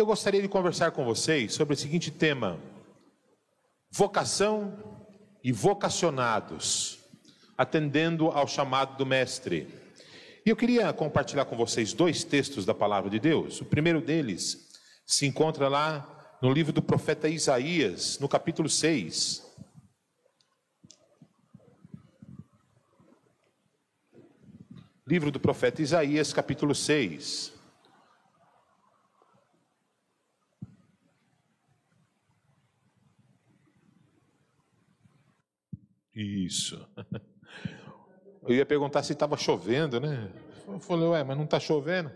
[0.00, 2.58] Eu gostaria de conversar com vocês sobre o seguinte tema:
[3.90, 4.72] vocação
[5.44, 7.00] e vocacionados,
[7.54, 9.68] atendendo ao chamado do Mestre.
[10.46, 13.60] E eu queria compartilhar com vocês dois textos da palavra de Deus.
[13.60, 14.70] O primeiro deles
[15.04, 19.46] se encontra lá no livro do profeta Isaías, no capítulo 6.
[25.06, 27.59] Livro do profeta Isaías, capítulo 6.
[36.22, 36.86] Isso.
[38.46, 40.30] Eu ia perguntar se estava chovendo, né?
[40.66, 42.10] Eu falei, ué, mas não está chovendo.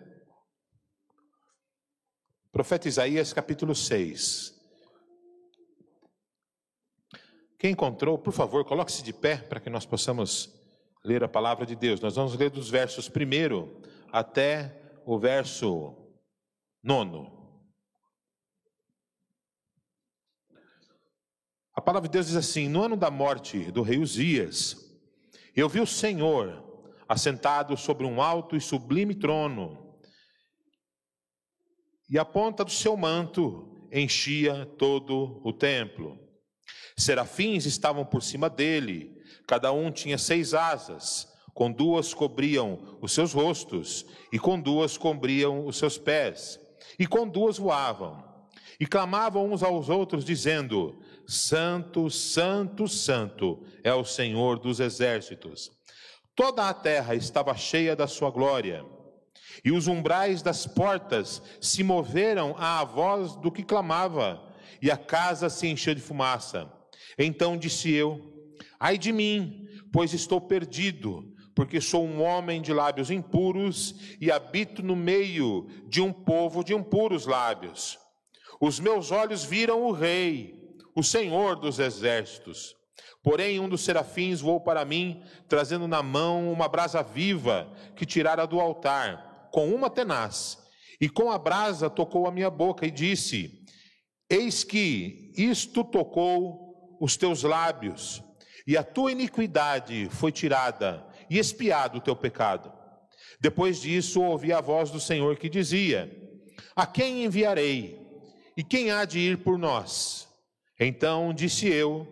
[2.52, 4.54] Profeta Isaías, capítulo 6.
[7.58, 10.52] Quem encontrou, por favor, coloque-se de pé para que nós possamos
[11.04, 12.00] ler a palavra de Deus.
[12.00, 13.80] Nós vamos ler dos versos primeiro
[14.12, 15.94] até o verso
[16.82, 17.43] nono.
[21.84, 24.76] Palavra de Deus diz assim: No ano da morte do rei Uzias,
[25.54, 26.64] eu vi o Senhor
[27.06, 29.94] assentado sobre um alto e sublime trono,
[32.08, 36.18] e a ponta do seu manto enchia todo o templo.
[36.96, 39.14] Serafins estavam por cima dele,
[39.46, 45.66] cada um tinha seis asas, com duas cobriam os seus rostos, e com duas cobriam
[45.66, 46.58] os seus pés,
[46.98, 48.24] e com duas voavam,
[48.80, 55.70] e clamavam uns aos outros, dizendo: Santo, Santo, Santo é o Senhor dos exércitos.
[56.34, 58.84] Toda a terra estava cheia da sua glória,
[59.64, 64.42] e os umbrais das portas se moveram à voz do que clamava,
[64.82, 66.70] e a casa se encheu de fumaça.
[67.18, 68.20] Então disse eu:
[68.78, 74.82] Ai de mim, pois estou perdido, porque sou um homem de lábios impuros e habito
[74.82, 77.98] no meio de um povo de impuros lábios.
[78.60, 80.63] Os meus olhos viram o Rei
[80.94, 82.74] o Senhor dos exércitos.
[83.22, 88.46] Porém, um dos serafins voou para mim, trazendo na mão uma brasa viva que tirara
[88.46, 90.58] do altar, com uma tenaz.
[91.00, 93.64] E com a brasa tocou a minha boca e disse:
[94.28, 98.22] Eis que isto tocou os teus lábios,
[98.66, 102.72] e a tua iniquidade foi tirada, e espiado o teu pecado.
[103.40, 106.10] Depois disso, ouvi a voz do Senhor que dizia:
[106.76, 108.02] A quem enviarei?
[108.56, 110.23] E quem há de ir por nós?
[110.78, 112.06] Então disse eu: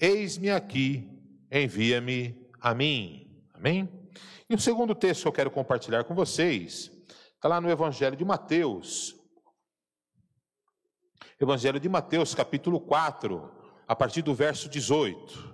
[0.00, 1.08] Eis-me aqui,
[1.50, 3.44] envia-me a mim.
[3.52, 3.88] Amém?
[4.48, 6.90] E o segundo texto que eu quero compartilhar com vocês
[7.34, 9.16] está lá no Evangelho de Mateus.
[11.40, 13.50] Evangelho de Mateus, capítulo 4,
[13.88, 15.52] a partir do verso 18.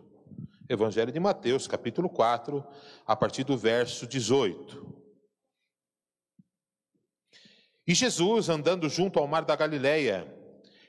[0.68, 2.62] Evangelho de Mateus, capítulo 4,
[3.06, 4.98] a partir do verso 18.
[7.86, 10.37] E Jesus, andando junto ao mar da Galileia,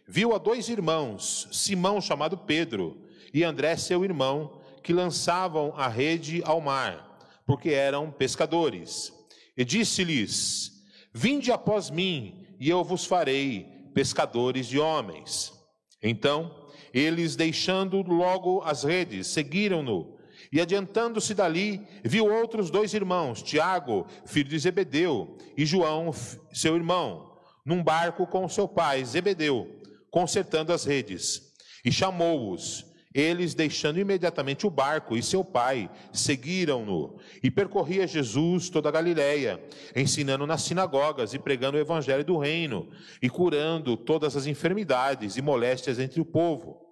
[0.10, 2.98] viu a dois irmãos, Simão chamado Pedro
[3.32, 9.14] e André seu irmão, que lançavam a rede ao mar, porque eram pescadores.
[9.56, 10.72] E disse-lhes:
[11.14, 15.54] Vinde após mim, e eu vos farei pescadores de homens.
[16.02, 20.18] Então, eles, deixando logo as redes, seguiram-no.
[20.52, 26.12] E adiantando-se dali, viu outros dois irmãos, Tiago, filho de Zebedeu, e João,
[26.52, 29.79] seu irmão, num barco com seu pai, Zebedeu
[30.12, 31.54] consertando as redes.
[31.84, 32.86] E chamou-os.
[33.14, 37.18] Eles, deixando imediatamente o barco e seu pai, seguiram-no.
[37.42, 39.60] E percorria Jesus toda a Galiléia,
[39.96, 42.88] ensinando nas sinagogas e pregando o evangelho do reino,
[43.20, 46.90] e curando todas as enfermidades e moléstias entre o povo.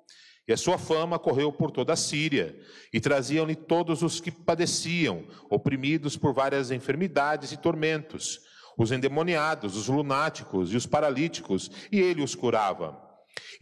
[0.47, 2.57] E a sua fama correu por toda a Síria,
[2.91, 8.39] e traziam-lhe todos os que padeciam, oprimidos por várias enfermidades e tormentos,
[8.75, 13.06] os endemoniados, os lunáticos e os paralíticos, e ele os curava.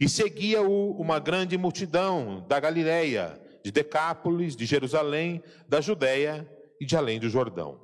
[0.00, 6.48] E seguia-o uma grande multidão da Galiléia, de Decápolis, de Jerusalém, da Judéia
[6.80, 7.80] e de além do Jordão.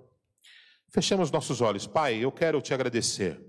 [0.91, 1.87] Fechemos nossos olhos.
[1.87, 3.41] Pai, eu quero te agradecer.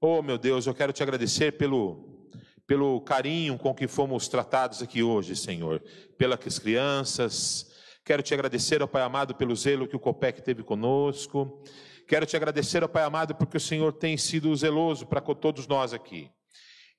[0.00, 2.28] Oh, meu Deus, eu quero te agradecer pelo,
[2.66, 5.82] pelo carinho com que fomos tratados aqui hoje, Senhor,
[6.16, 7.70] pelas crianças.
[8.04, 11.62] Quero te agradecer, ó Pai amado, pelo zelo que o COPEC teve conosco.
[12.06, 15.66] Quero te agradecer, ó Pai amado, porque o Senhor tem sido zeloso para com todos
[15.66, 16.30] nós aqui.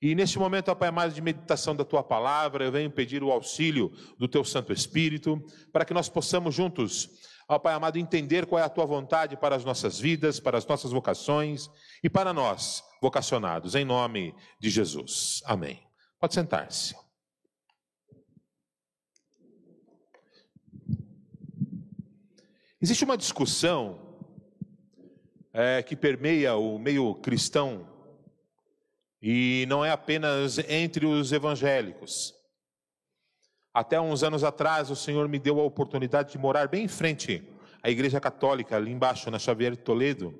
[0.02, 3.30] E neste momento, ó Pai amado, de meditação da Tua palavra, eu venho pedir o
[3.30, 5.40] auxílio do Teu Santo Espírito,
[5.72, 7.08] para que nós possamos juntos,
[7.48, 10.66] ó Pai amado, entender qual é a Tua vontade para as nossas vidas, para as
[10.66, 11.70] nossas vocações
[12.02, 15.40] e para nós, vocacionados, em nome de Jesus.
[15.44, 15.80] Amém.
[16.18, 16.96] Pode sentar-se.
[22.80, 24.18] Existe uma discussão
[25.52, 27.91] é, que permeia o meio cristão
[29.22, 32.34] E não é apenas entre os evangélicos.
[33.72, 37.42] Até uns anos atrás, o Senhor me deu a oportunidade de morar bem em frente
[37.82, 40.34] à Igreja Católica, ali embaixo, na Xavier Toledo.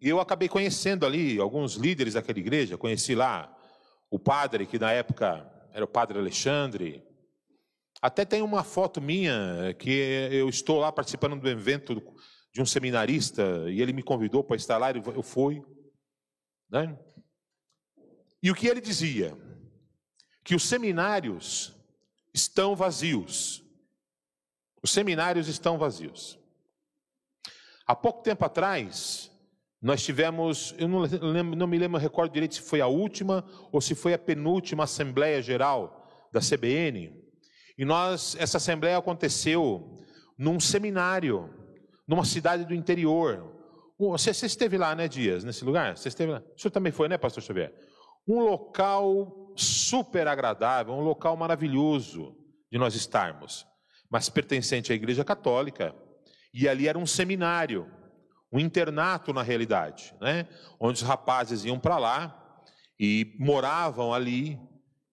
[0.00, 2.78] E eu acabei conhecendo ali alguns líderes daquela igreja.
[2.78, 3.54] Conheci lá
[4.10, 7.02] o padre, que na época era o padre Alexandre.
[8.02, 9.90] Até tem uma foto minha que
[10.30, 12.02] eu estou lá participando do evento
[12.52, 14.90] de um seminarista e ele me convidou para estar lá.
[14.90, 15.62] Eu fui.
[16.70, 16.98] Né?
[18.44, 19.34] E o que ele dizia?
[20.44, 21.74] Que os seminários
[22.34, 23.64] estão vazios.
[24.82, 26.38] Os seminários estão vazios.
[27.86, 29.30] Há pouco tempo atrás,
[29.80, 33.80] nós tivemos, eu não, lembro, não me lembro, recordo direito se foi a última ou
[33.80, 37.18] se foi a penúltima Assembleia Geral da CBN.
[37.78, 40.04] E nós, essa Assembleia aconteceu
[40.36, 41.48] num seminário,
[42.06, 43.54] numa cidade do interior.
[43.98, 45.96] Você, você esteve lá, né, Dias, nesse lugar?
[45.96, 46.42] Você esteve lá?
[46.54, 47.72] O senhor também foi, né, Pastor Xavier?
[48.26, 52.36] Um local super agradável, um local maravilhoso
[52.70, 53.66] de nós estarmos,
[54.10, 55.94] mas pertencente à Igreja Católica,
[56.52, 57.90] e ali era um seminário,
[58.52, 60.48] um internato na realidade, né?
[60.78, 62.62] onde os rapazes iam para lá
[62.98, 64.58] e moravam ali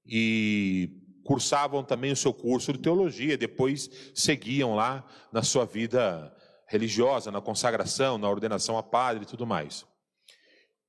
[0.06, 6.36] e cursavam também o seu curso de teologia, depois seguiam lá na sua vida
[6.68, 9.86] religiosa, na consagração, na ordenação a padre e tudo mais.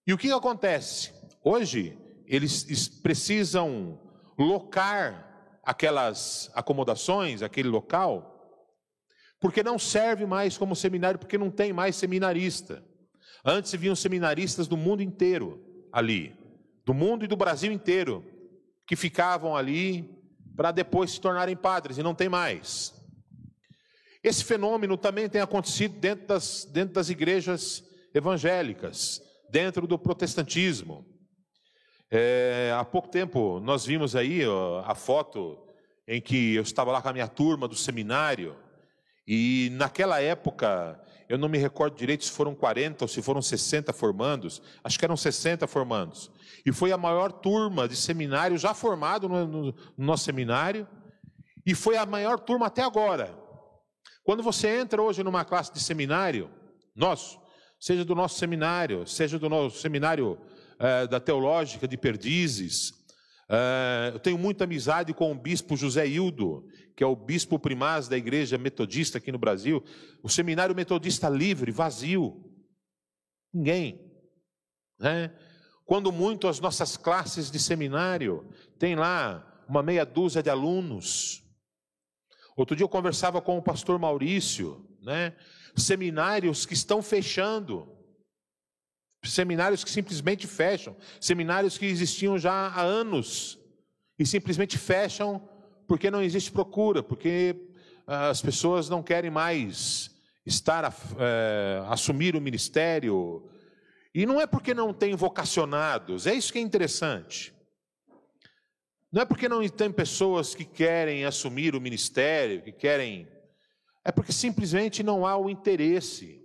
[0.07, 1.13] E o que acontece?
[1.45, 3.99] Hoje, eles precisam
[4.39, 8.33] locar aquelas acomodações, aquele local,
[9.41, 12.85] porque não serve mais como seminário, porque não tem mais seminarista.
[13.45, 15.61] Antes vinham seminaristas do mundo inteiro
[15.93, 16.37] ali,
[16.85, 18.25] do mundo e do Brasil inteiro,
[18.87, 20.09] que ficavam ali
[20.57, 22.95] para depois se tornarem padres, e não tem mais.
[24.23, 27.83] Esse fenômeno também tem acontecido dentro das, dentro das igrejas
[28.15, 29.21] evangélicas,
[29.51, 31.05] dentro do protestantismo.
[32.15, 35.59] É, há pouco tempo nós vimos aí ó, a foto
[36.07, 38.55] em que eu estava lá com a minha turma do seminário,
[39.27, 43.95] e naquela época, eu não me recordo direito se foram 40 ou se foram 60
[43.95, 46.31] formandos, acho que eram 60 formandos.
[46.67, 50.87] E foi a maior turma de seminário já formado no, no, no nosso seminário,
[51.65, 53.35] e foi a maior turma até agora.
[54.23, 56.51] Quando você entra hoje numa classe de seminário,
[56.95, 57.41] nosso,
[57.81, 60.39] seja do nosso seminário, seja do nosso seminário
[60.83, 62.93] é, da Teológica de Perdizes.
[63.49, 68.09] É, eu tenho muita amizade com o bispo José Hildo, que é o bispo primaz
[68.09, 69.83] da igreja metodista aqui no Brasil.
[70.23, 72.51] O seminário metodista livre, vazio.
[73.55, 74.11] Ninguém.
[74.99, 75.33] Né?
[75.85, 81.43] Quando muito as nossas classes de seminário tem lá uma meia dúzia de alunos.
[82.57, 85.35] Outro dia eu conversava com o pastor Maurício, né?
[85.75, 87.92] Seminários que estão fechando.
[89.25, 93.59] Seminários que simplesmente fecham, seminários que existiam já há anos
[94.19, 95.49] e simplesmente fecham
[95.87, 97.57] porque não existe procura, porque
[98.07, 100.11] ah, as pessoas não querem mais
[100.45, 103.49] estar é, assumir o ministério.
[104.15, 107.55] E não é porque não tem vocacionados, é isso que é interessante.
[109.11, 113.29] Não é porque não tem pessoas que querem assumir o ministério, que querem.
[114.05, 116.42] É porque simplesmente não há o interesse.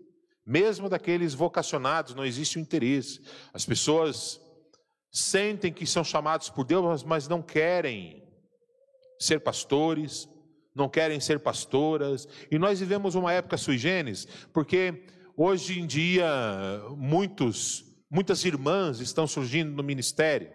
[0.47, 3.19] Mesmo daqueles vocacionados, não existe o interesse.
[3.53, 4.39] As pessoas
[5.11, 8.23] sentem que são chamados por Deus, mas não querem
[9.19, 10.29] ser pastores,
[10.73, 12.29] não querem ser pastoras.
[12.49, 15.05] E nós vivemos uma época sui generis, porque
[15.35, 16.25] hoje em dia
[16.95, 20.49] muitos, muitas irmãs estão surgindo no ministério,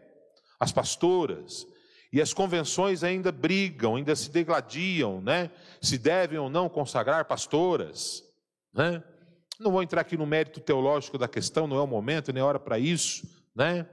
[0.59, 1.67] as pastoras,
[2.11, 5.51] e as convenções ainda brigam, ainda se degladiam, né?
[5.83, 8.23] Se devem ou não consagrar pastoras,
[8.73, 9.03] né?
[9.63, 12.59] Não vou entrar aqui no mérito teológico da questão, não é o momento, nem hora
[12.59, 13.89] para isso, né?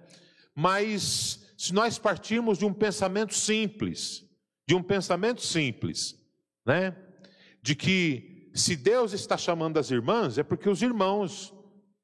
[0.55, 4.25] Mas se nós partirmos de um pensamento simples,
[4.67, 6.17] de um pensamento simples,
[6.65, 6.95] né?
[7.61, 11.53] De que se Deus está chamando as irmãs, é porque os irmãos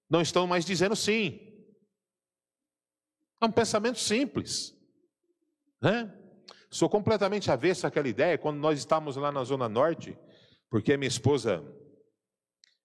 [0.09, 1.39] não estão mais dizendo sim.
[3.41, 4.73] É um pensamento simples,
[5.81, 6.13] né?
[6.69, 8.37] Sou completamente avesso àquela ideia.
[8.37, 10.17] Quando nós estávamos lá na Zona Norte,
[10.69, 11.63] porque a minha esposa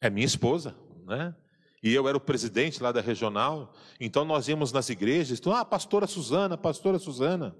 [0.00, 0.76] é minha esposa,
[1.06, 1.34] né?
[1.82, 5.64] E eu era o presidente lá da regional, então nós íamos nas igrejas, então, ah,
[5.64, 7.56] pastora Suzana, pastora Suzana.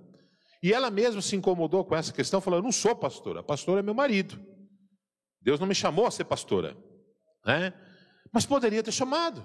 [0.63, 3.83] E ela mesma se incomodou com essa questão, falou: Eu não sou pastora, pastora é
[3.83, 4.39] meu marido.
[5.41, 6.77] Deus não me chamou a ser pastora,
[7.47, 7.73] né?
[8.31, 9.43] Mas poderia ter chamado,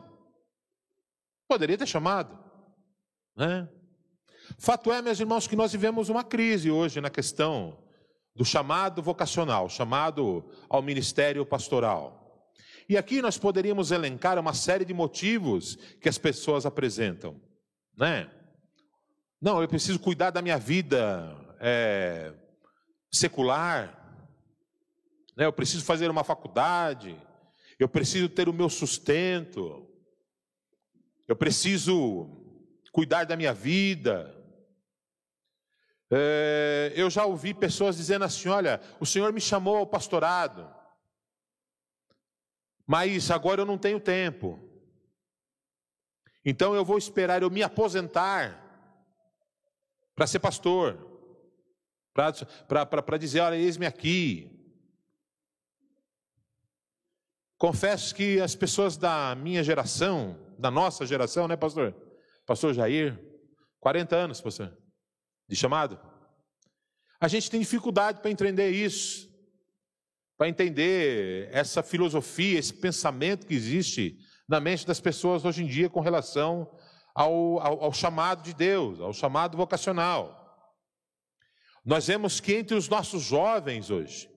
[1.48, 2.38] poderia ter chamado,
[3.36, 3.70] né?
[4.60, 7.82] Fato é, meus irmãos, que nós vivemos uma crise hoje na questão
[8.36, 12.25] do chamado vocacional, chamado ao ministério pastoral.
[12.88, 17.42] E aqui nós poderíamos elencar uma série de motivos que as pessoas apresentam,
[17.98, 18.30] né?
[19.42, 22.34] Não, eu preciso cuidar da minha vida é,
[23.12, 24.06] secular.
[25.36, 25.46] Né?
[25.46, 27.16] Eu preciso fazer uma faculdade.
[27.78, 29.88] Eu preciso ter o meu sustento.
[31.28, 32.30] Eu preciso
[32.92, 34.34] cuidar da minha vida.
[36.12, 40.74] É, eu já ouvi pessoas dizendo assim: olha, o Senhor me chamou ao pastorado,
[42.86, 44.60] mas agora eu não tenho tempo.
[46.44, 48.62] Então eu vou esperar eu me aposentar
[50.16, 50.98] para ser pastor,
[52.14, 54.52] para dizer: olha, eis-me aqui.
[57.58, 61.96] Confesso que as pessoas da minha geração, da nossa geração, né, pastor?
[62.46, 63.20] Pastor Jair,
[63.80, 64.78] 40 anos, pastor,
[65.48, 66.00] de chamado.
[67.20, 69.30] A gente tem dificuldade para entender isso,
[70.38, 75.90] para entender essa filosofia, esse pensamento que existe na mente das pessoas hoje em dia
[75.90, 76.70] com relação
[77.14, 80.42] ao, ao, ao chamado de Deus, ao chamado vocacional.
[81.86, 84.30] Nós vemos que entre os nossos jovens hoje,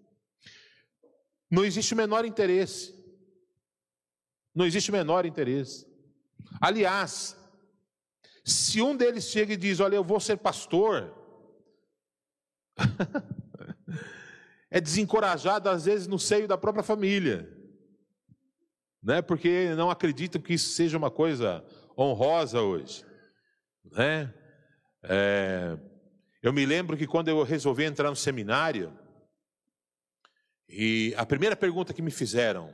[1.51, 2.95] não existe o menor interesse.
[4.55, 5.87] Não existe o menor interesse.
[6.61, 7.37] Aliás,
[8.45, 11.15] se um deles chega e diz: Olha, eu vou ser pastor,
[14.71, 17.49] é desencorajado às vezes no seio da própria família,
[19.03, 19.23] né?
[19.23, 21.65] Porque não acreditam que isso seja uma coisa
[21.97, 23.05] honrosa hoje,
[23.85, 24.33] né?
[25.03, 25.79] É,
[26.43, 28.97] eu me lembro que quando eu resolvi entrar no seminário,
[30.69, 32.73] e a primeira pergunta que me fizeram,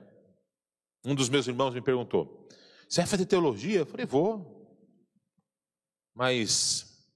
[1.05, 2.49] um dos meus irmãos me perguntou:
[2.89, 3.81] Você vai fazer teologia?
[3.81, 4.53] Eu falei: Vou.
[6.13, 7.07] Mas,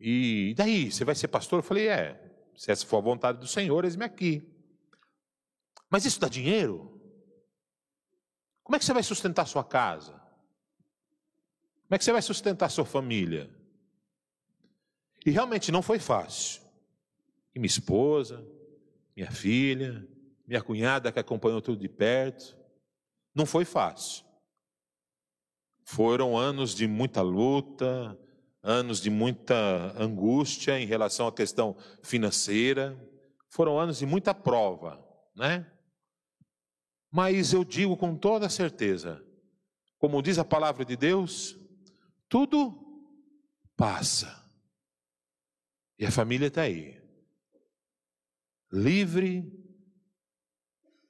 [0.00, 0.90] e daí?
[0.90, 1.58] Você vai ser pastor?
[1.58, 2.24] Eu falei: É.
[2.58, 4.42] Se essa for a vontade do Senhor, eis-me aqui.
[5.88, 7.00] Mas isso dá dinheiro?
[8.64, 10.14] Como é que você vai sustentar sua casa?
[11.84, 13.48] Como é que você vai sustentar sua família?
[15.24, 16.60] E realmente não foi fácil.
[17.54, 18.44] E minha esposa,
[19.14, 20.04] minha filha,
[20.44, 22.58] minha cunhada que acompanhou tudo de perto,
[23.32, 24.24] não foi fácil.
[25.84, 28.18] Foram anos de muita luta,
[28.68, 32.94] anos de muita angústia em relação à questão financeira,
[33.48, 35.02] foram anos de muita prova,
[35.34, 35.72] né?
[37.10, 39.24] Mas eu digo com toda certeza,
[39.96, 41.56] como diz a palavra de Deus,
[42.28, 43.10] tudo
[43.74, 44.46] passa.
[45.98, 47.00] E a família está aí,
[48.70, 49.50] livre,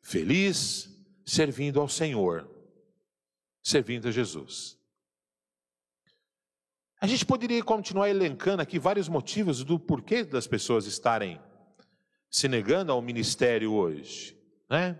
[0.00, 0.88] feliz,
[1.26, 2.48] servindo ao Senhor,
[3.64, 4.77] servindo a Jesus.
[7.00, 11.40] A gente poderia continuar elencando aqui vários motivos do porquê das pessoas estarem
[12.28, 14.36] se negando ao ministério hoje,
[14.68, 14.98] né?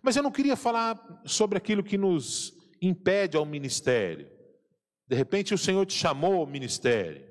[0.00, 4.30] Mas eu não queria falar sobre aquilo que nos impede ao ministério.
[5.08, 7.28] De repente o Senhor te chamou ao ministério,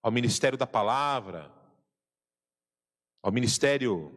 [0.00, 1.52] ao ministério da palavra,
[3.20, 4.16] ao ministério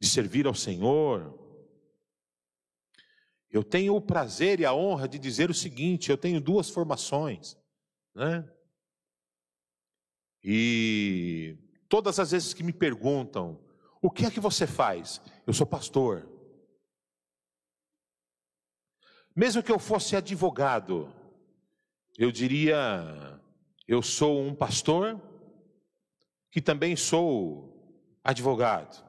[0.00, 1.38] de servir ao Senhor.
[3.50, 7.54] Eu tenho o prazer e a honra de dizer o seguinte: eu tenho duas formações,
[8.18, 8.44] né?
[10.42, 11.56] E
[11.88, 13.64] todas as vezes que me perguntam,
[14.02, 15.20] o que é que você faz?
[15.46, 16.28] Eu sou pastor.
[19.34, 21.12] Mesmo que eu fosse advogado,
[22.18, 23.40] eu diria:
[23.86, 25.20] eu sou um pastor
[26.50, 29.07] que também sou advogado.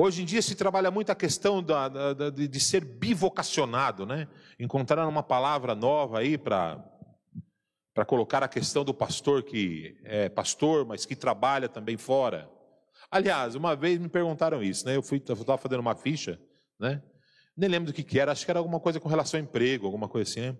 [0.00, 4.28] Hoje em dia se trabalha muito a questão da, da, de ser bivocacionado, né?
[4.56, 6.80] Encontrar uma palavra nova aí para
[8.06, 12.48] colocar a questão do pastor que é pastor, mas que trabalha também fora.
[13.10, 14.94] Aliás, uma vez me perguntaram isso, né?
[14.94, 16.40] Eu estava fazendo uma ficha,
[16.78, 17.02] né?
[17.56, 19.84] Nem lembro do que, que era, acho que era alguma coisa com relação ao emprego,
[19.84, 20.56] alguma coisa assim, né?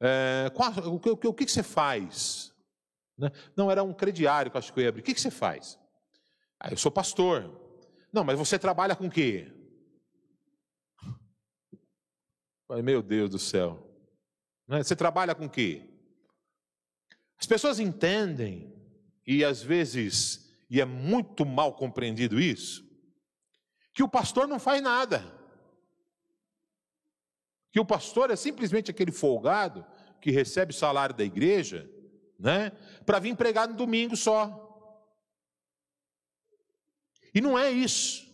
[0.00, 2.50] É, qual, o, o, o, que, que você faz?
[3.18, 3.30] Né?
[3.54, 5.02] Não, era um crediário que acho que eu ia abrir.
[5.02, 5.78] O que, que você faz?
[6.58, 7.59] Ah, eu sou pastor.
[8.12, 9.52] Não, mas você trabalha com o quê?
[12.84, 13.86] Meu Deus do céu.
[14.66, 14.82] Né?
[14.82, 15.88] Você trabalha com o quê?
[17.38, 18.72] As pessoas entendem,
[19.26, 22.88] e às vezes e é muito mal compreendido isso,
[23.92, 25.24] que o pastor não faz nada.
[27.72, 29.84] Que o pastor é simplesmente aquele folgado
[30.20, 31.90] que recebe o salário da igreja,
[32.38, 32.70] né,
[33.04, 34.68] para vir pregar no domingo só.
[37.34, 38.28] E não é isso.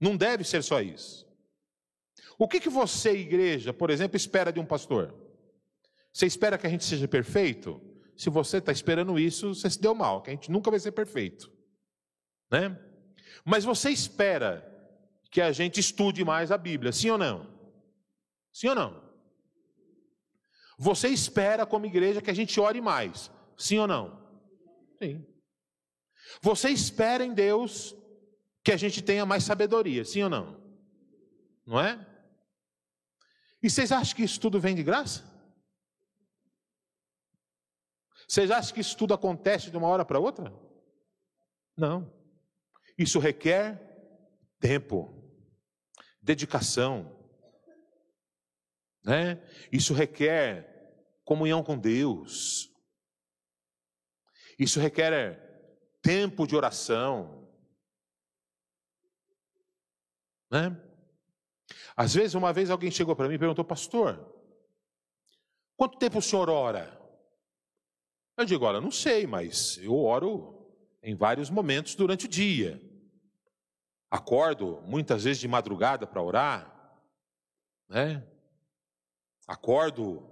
[0.00, 1.26] Não deve ser só isso.
[2.38, 5.14] O que, que você, igreja, por exemplo, espera de um pastor?
[6.12, 7.80] Você espera que a gente seja perfeito?
[8.18, 10.90] se você está esperando isso, você se deu mal, que a gente nunca vai ser
[10.90, 11.48] perfeito.
[12.50, 12.76] Né?
[13.44, 14.66] Mas você espera
[15.30, 17.46] que a gente estude mais a Bíblia, sim ou não?
[18.52, 19.08] Sim ou não?
[20.76, 24.20] Você espera, como igreja, que a gente ore mais, sim ou não?
[25.00, 25.24] Sim.
[26.42, 27.94] Você espera em Deus
[28.62, 30.60] que a gente tenha mais sabedoria, sim ou não?
[31.66, 32.06] Não é?
[33.62, 35.24] E vocês acham que isso tudo vem de graça?
[38.28, 40.52] Vocês acham que isso tudo acontece de uma hora para outra?
[41.76, 42.12] Não.
[42.96, 43.80] Isso requer
[44.60, 45.14] tempo,
[46.20, 47.16] dedicação,
[49.04, 49.42] né?
[49.72, 50.68] Isso requer
[51.24, 52.70] comunhão com Deus.
[54.58, 55.47] Isso requer
[56.08, 57.46] tempo de oração,
[60.50, 60.74] né?
[61.94, 64.18] Às vezes, uma vez alguém chegou para mim e perguntou, pastor,
[65.76, 66.98] quanto tempo o senhor ora?
[68.38, 72.80] Eu digo, olha, não sei, mas eu oro em vários momentos durante o dia.
[74.10, 76.90] Acordo muitas vezes de madrugada para orar,
[77.86, 78.26] né?
[79.46, 80.26] Acordo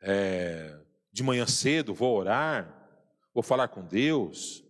[0.00, 2.88] é, de manhã cedo, vou orar,
[3.34, 4.64] vou falar com Deus.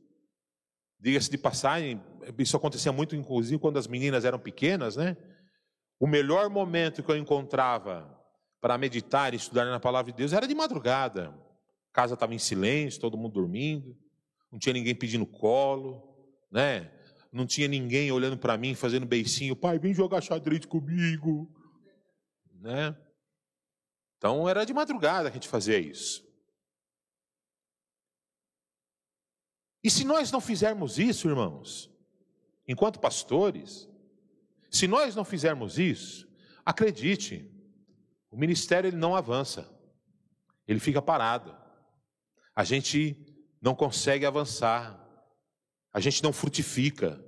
[0.98, 2.00] Diga-se de passagem,
[2.38, 5.16] isso acontecia muito, inclusive, quando as meninas eram pequenas, né?
[6.00, 8.14] O melhor momento que eu encontrava
[8.60, 11.28] para meditar e estudar na palavra de Deus era de madrugada.
[11.90, 13.96] A casa estava em silêncio, todo mundo dormindo,
[14.50, 16.02] não tinha ninguém pedindo colo,
[16.50, 16.90] né?
[17.32, 21.50] Não tinha ninguém olhando para mim, fazendo beicinho, pai, vem jogar xadrez comigo,
[22.60, 22.96] né?
[24.16, 26.25] Então era de madrugada que a gente fazia isso.
[29.86, 31.88] E se nós não fizermos isso, irmãos,
[32.66, 33.88] enquanto pastores,
[34.68, 36.28] se nós não fizermos isso,
[36.64, 37.48] acredite,
[38.28, 39.72] o ministério ele não avança,
[40.66, 41.56] ele fica parado.
[42.52, 43.16] A gente
[43.62, 45.00] não consegue avançar,
[45.92, 47.24] a gente não frutifica.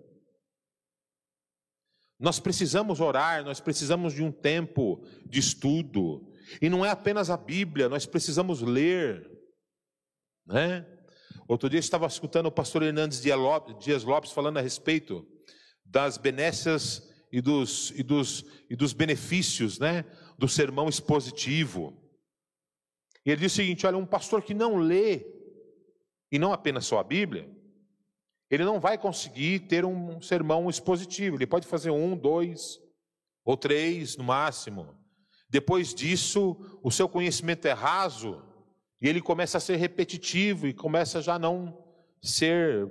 [2.18, 7.36] Nós precisamos orar, nós precisamos de um tempo de estudo, e não é apenas a
[7.36, 9.30] Bíblia, nós precisamos ler,
[10.44, 10.97] né?
[11.48, 15.26] Outro dia eu estava escutando o pastor Hernandes Dias Lopes falando a respeito
[15.82, 20.04] das benécias e dos, e dos, e dos benefícios né,
[20.36, 21.98] do sermão expositivo.
[23.24, 25.24] E ele diz o seguinte: olha, um pastor que não lê,
[26.30, 27.50] e não apenas só a Bíblia,
[28.50, 31.36] ele não vai conseguir ter um sermão expositivo.
[31.36, 32.78] Ele pode fazer um, dois
[33.42, 34.94] ou três no máximo.
[35.48, 38.42] Depois disso, o seu conhecimento é raso
[39.00, 41.84] e ele começa a ser repetitivo e começa já não
[42.20, 42.90] ser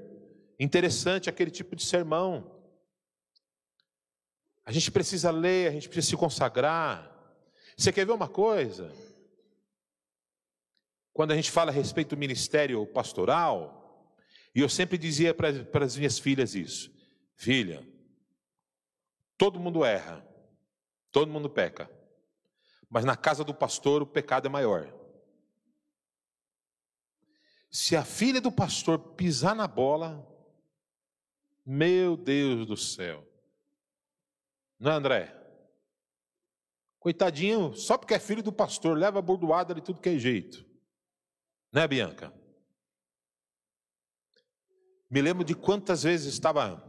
[0.60, 2.56] interessante aquele tipo de sermão.
[4.66, 7.14] A gente precisa ler, a gente precisa se consagrar.
[7.78, 8.92] Você quer ver uma coisa?
[11.14, 14.14] Quando a gente fala a respeito do ministério pastoral,
[14.56, 16.92] e eu sempre dizia para as minhas filhas isso:
[17.36, 17.88] filha,
[19.38, 20.26] todo mundo erra,
[21.12, 21.90] todo mundo peca,
[22.90, 24.97] mas na casa do pastor o pecado é maior.
[27.70, 30.26] Se a filha do pastor pisar na bola,
[31.66, 33.28] meu Deus do céu,
[34.80, 35.34] não é, André?
[37.00, 40.66] Coitadinho, só porque é filho do pastor, leva a bordoada de tudo que é jeito.
[41.72, 42.34] Né, Bianca?
[45.10, 46.84] Me lembro de quantas vezes estava.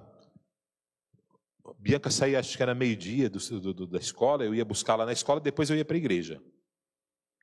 [1.78, 5.70] Bianca saía, acho que era meio-dia da escola, eu ia buscar lá na escola, depois
[5.70, 6.42] eu ia para a igreja.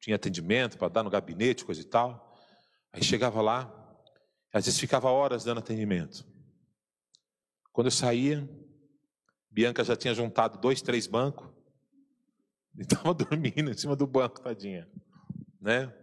[0.02, 2.35] Tinha atendimento para dar no gabinete, coisa e tal.
[2.96, 3.70] Aí chegava lá,
[4.54, 6.26] às vezes ficava horas dando atendimento.
[7.74, 8.50] Quando eu saía,
[9.52, 11.46] Bianca já tinha juntado dois, três bancos
[12.74, 14.90] e estava dormindo em cima do banco, tadinha,
[15.60, 15.94] né?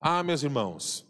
[0.00, 1.04] Ah, meus irmãos,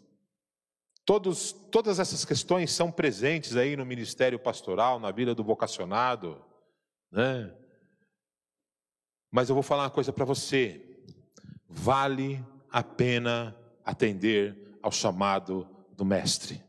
[1.05, 6.43] todos, todas essas questões são presentes aí no ministério pastoral, na vida do vocacionado,
[7.11, 7.55] né?
[9.29, 10.99] Mas eu vou falar uma coisa para você:
[11.67, 13.55] vale a pena
[13.89, 16.63] atender ao chamado do Mestre.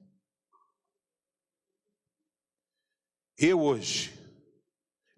[3.37, 4.13] Eu hoje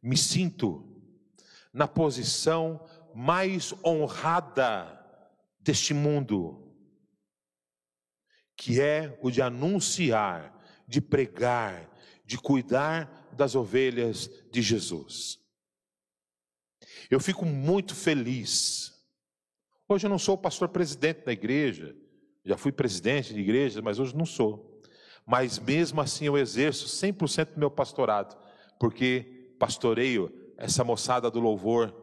[0.03, 0.89] me sinto
[1.73, 2.85] na posição
[3.15, 4.99] mais honrada
[5.61, 6.77] deste mundo,
[8.57, 11.89] que é o de anunciar, de pregar,
[12.25, 15.39] de cuidar das ovelhas de Jesus.
[17.09, 18.92] Eu fico muito feliz.
[19.93, 21.95] Hoje eu não sou pastor presidente da igreja,
[22.45, 24.73] já fui presidente de igreja, mas hoje não sou
[25.27, 28.37] mas mesmo assim eu exerço 100% do meu pastorado,
[28.79, 31.95] porque pastoreio essa moçada do louvor,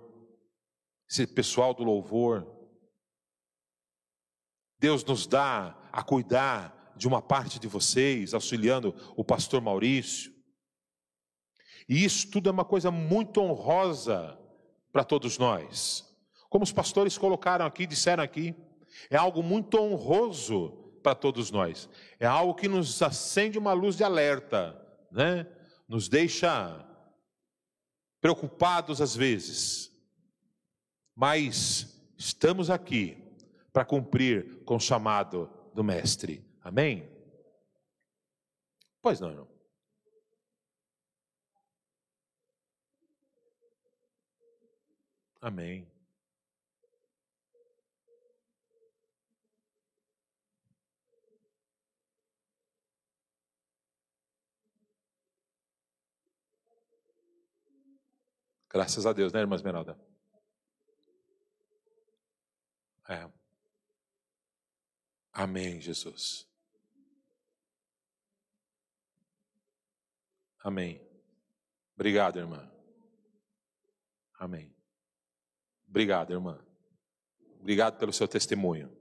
[1.10, 2.47] esse pessoal do louvor.
[4.80, 10.34] Deus nos dá a cuidar de uma parte de vocês, auxiliando o pastor Maurício.
[11.88, 14.38] E isso tudo é uma coisa muito honrosa
[14.91, 16.09] para todos nós.
[16.49, 18.55] Como os pastores colocaram aqui, disseram aqui,
[19.09, 20.71] é algo muito honroso
[21.03, 21.88] para todos nós.
[22.19, 24.75] É algo que nos acende uma luz de alerta,
[25.12, 25.47] né?
[25.88, 26.85] Nos deixa
[28.19, 29.91] preocupados às vezes.
[31.15, 33.17] Mas estamos aqui
[33.71, 36.43] para cumprir com o chamado do mestre.
[36.62, 37.09] Amém?
[39.01, 39.47] Pois não, irmão.
[45.41, 45.88] Amém.
[58.69, 59.99] Graças a Deus, né, irmã Esmeralda?
[63.08, 63.27] É.
[65.34, 66.47] Amém, Jesus.
[70.60, 71.01] Amém.
[71.95, 72.71] Obrigado, irmã.
[74.38, 74.75] Amém.
[75.88, 76.63] Obrigado, irmã.
[77.60, 78.95] Obrigado pelo seu testemunho.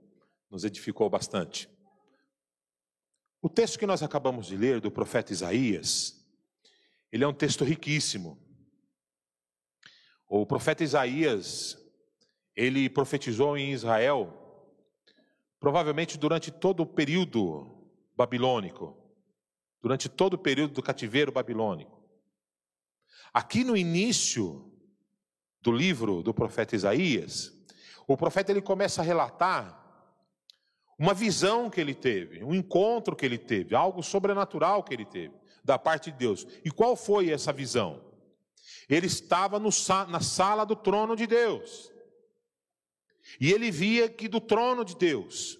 [0.49, 1.69] Nos edificou bastante.
[3.41, 6.25] O texto que nós acabamos de ler do profeta Isaías,
[7.11, 8.48] ele é um texto riquíssimo.
[10.31, 11.75] O profeta Isaías,
[12.55, 14.31] ele profetizou em Israel,
[15.59, 18.95] provavelmente durante todo o período babilônico,
[19.81, 21.99] durante todo o período do cativeiro babilônico.
[23.33, 24.71] Aqui no início
[25.61, 27.51] do livro do profeta Isaías,
[28.07, 29.77] o profeta ele começa a relatar
[30.99, 35.33] uma visão que ele teve, um encontro que ele teve, algo sobrenatural que ele teve
[35.63, 36.45] da parte de Deus.
[36.63, 38.08] E qual foi essa visão?
[38.89, 39.69] Ele estava no,
[40.07, 41.91] na sala do trono de Deus.
[43.39, 45.59] E ele via que do trono de Deus,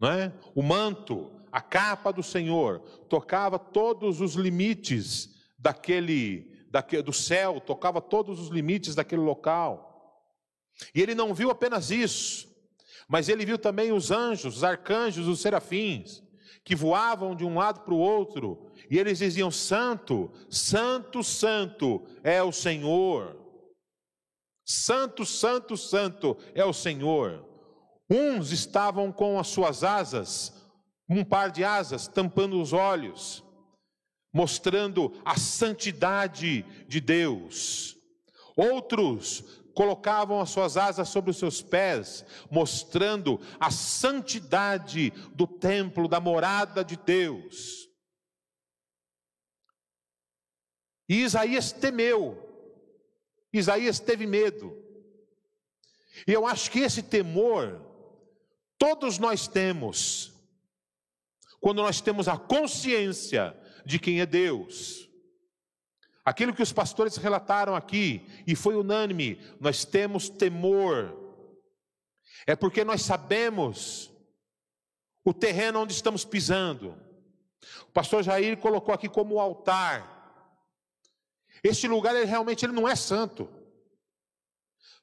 [0.00, 0.32] não é?
[0.54, 8.00] o manto, a capa do Senhor, tocava todos os limites daquele, daquele, do céu, tocava
[8.00, 9.92] todos os limites daquele local.
[10.92, 12.52] E ele não viu apenas isso,
[13.06, 16.24] mas ele viu também os anjos, os arcanjos, os serafins,
[16.64, 22.42] que voavam de um lado para o outro, e eles diziam: Santo, Santo, Santo é
[22.42, 23.36] o Senhor.
[24.64, 27.44] Santo, Santo, Santo é o Senhor.
[28.08, 30.54] Uns estavam com as suas asas,
[31.08, 33.44] um par de asas, tampando os olhos,
[34.32, 37.96] mostrando a santidade de Deus.
[38.56, 46.20] Outros colocavam as suas asas sobre os seus pés, mostrando a santidade do templo, da
[46.20, 47.88] morada de Deus.
[51.08, 52.40] E Isaías temeu,
[53.52, 54.82] Isaías teve medo.
[56.26, 57.80] E eu acho que esse temor,
[58.78, 60.32] todos nós temos,
[61.60, 65.08] quando nós temos a consciência de quem é Deus.
[66.24, 71.14] Aquilo que os pastores relataram aqui, e foi unânime, nós temos temor,
[72.46, 74.10] é porque nós sabemos
[75.24, 76.98] o terreno onde estamos pisando.
[77.82, 80.12] O pastor Jair colocou aqui como altar.
[81.62, 83.48] Este lugar ele realmente ele não é santo,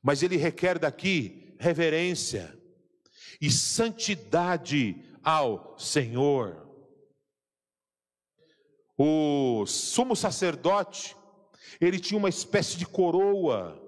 [0.01, 2.57] mas ele requer daqui reverência
[3.39, 6.70] e santidade ao Senhor.
[9.03, 11.17] O sumo sacerdote,
[11.79, 13.81] ele tinha uma espécie de coroa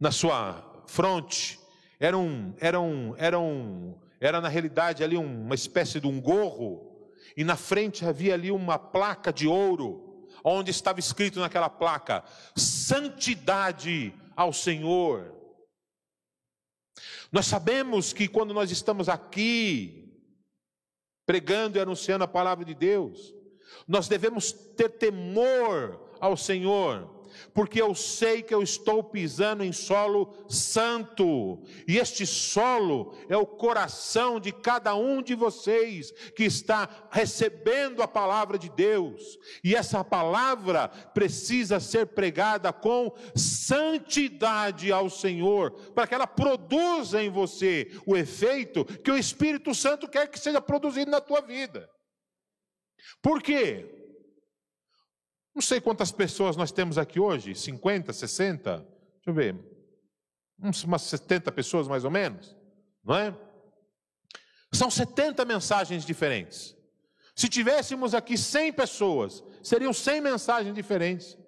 [0.00, 1.60] na sua fronte,
[2.00, 7.10] era um, era um, era um, era na realidade ali uma espécie de um gorro,
[7.36, 12.24] e na frente havia ali uma placa de ouro, onde estava escrito naquela placa:
[12.56, 15.30] santidade ao Senhor.
[17.30, 20.10] Nós sabemos que quando nós estamos aqui,
[21.26, 23.43] pregando e anunciando a palavra de Deus,
[23.86, 27.10] nós devemos ter temor ao Senhor,
[27.52, 33.46] porque eu sei que eu estou pisando em solo santo, e este solo é o
[33.46, 40.04] coração de cada um de vocês que está recebendo a palavra de Deus, e essa
[40.04, 48.16] palavra precisa ser pregada com santidade ao Senhor, para que ela produza em você o
[48.16, 51.90] efeito que o Espírito Santo quer que seja produzido na tua vida.
[53.22, 53.90] Por quê?
[55.54, 58.90] Não sei quantas pessoas nós temos aqui hoje, 50, 60, deixa
[59.26, 59.56] eu ver,
[60.58, 62.56] umas 70 pessoas mais ou menos,
[63.04, 63.36] não é?
[64.72, 66.76] São 70 mensagens diferentes.
[67.36, 71.38] Se tivéssemos aqui 100 pessoas, seriam 100 mensagens diferentes.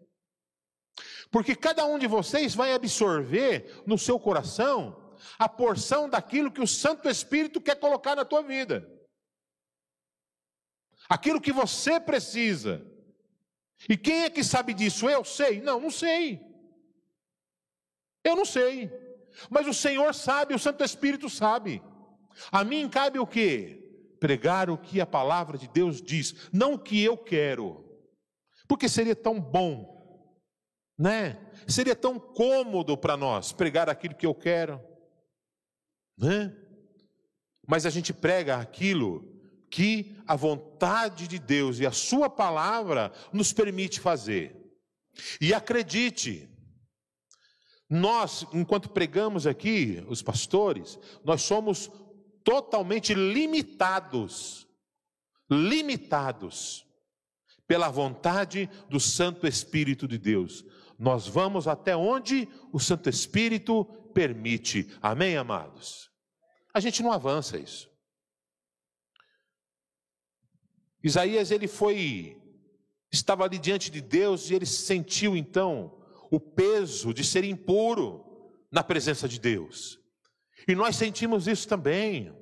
[1.31, 6.67] Porque cada um de vocês vai absorver no seu coração a porção daquilo que o
[6.67, 8.89] Santo Espírito quer colocar na tua vida.
[11.09, 12.85] Aquilo que você precisa.
[13.89, 15.09] E quem é que sabe disso?
[15.09, 15.61] Eu sei?
[15.61, 16.41] Não, não sei.
[18.25, 18.91] Eu não sei.
[19.51, 21.83] Mas o Senhor sabe, o Santo Espírito sabe.
[22.51, 23.83] A mim cabe o quê?
[24.19, 27.85] Pregar o que a palavra de Deus diz, não o que eu quero.
[28.67, 30.35] Porque seria tão bom,
[30.99, 31.39] né?
[31.69, 34.81] Seria tão cômodo para nós pregar aquilo que eu quero,
[36.17, 36.57] né?
[37.67, 39.36] Mas a gente prega aquilo
[39.71, 44.55] que a vontade de Deus e a Sua palavra nos permite fazer.
[45.41, 46.49] E acredite,
[47.89, 51.91] nós, enquanto pregamos aqui, os pastores, nós somos
[52.45, 54.67] totalmente limitados,
[55.51, 56.87] limitados
[57.67, 60.65] pela vontade do Santo Espírito de Deus.
[60.99, 64.89] Nós vamos até onde o Santo Espírito permite.
[65.03, 66.11] Amém, amados?
[66.73, 67.91] A gente não avança isso.
[71.07, 72.37] Isaías ele foi
[73.13, 75.97] estava ali diante de Deus e ele sentiu então
[76.31, 78.25] o peso de ser impuro
[78.71, 80.01] na presença de Deus.
[80.67, 82.37] E nós sentimos isso também.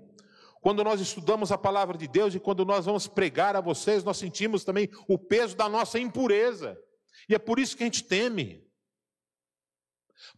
[0.62, 4.16] Quando nós estudamos a palavra de Deus e quando nós vamos pregar a vocês, nós
[4.16, 6.74] sentimos também o peso da nossa impureza.
[7.28, 8.66] E é por isso que a gente teme.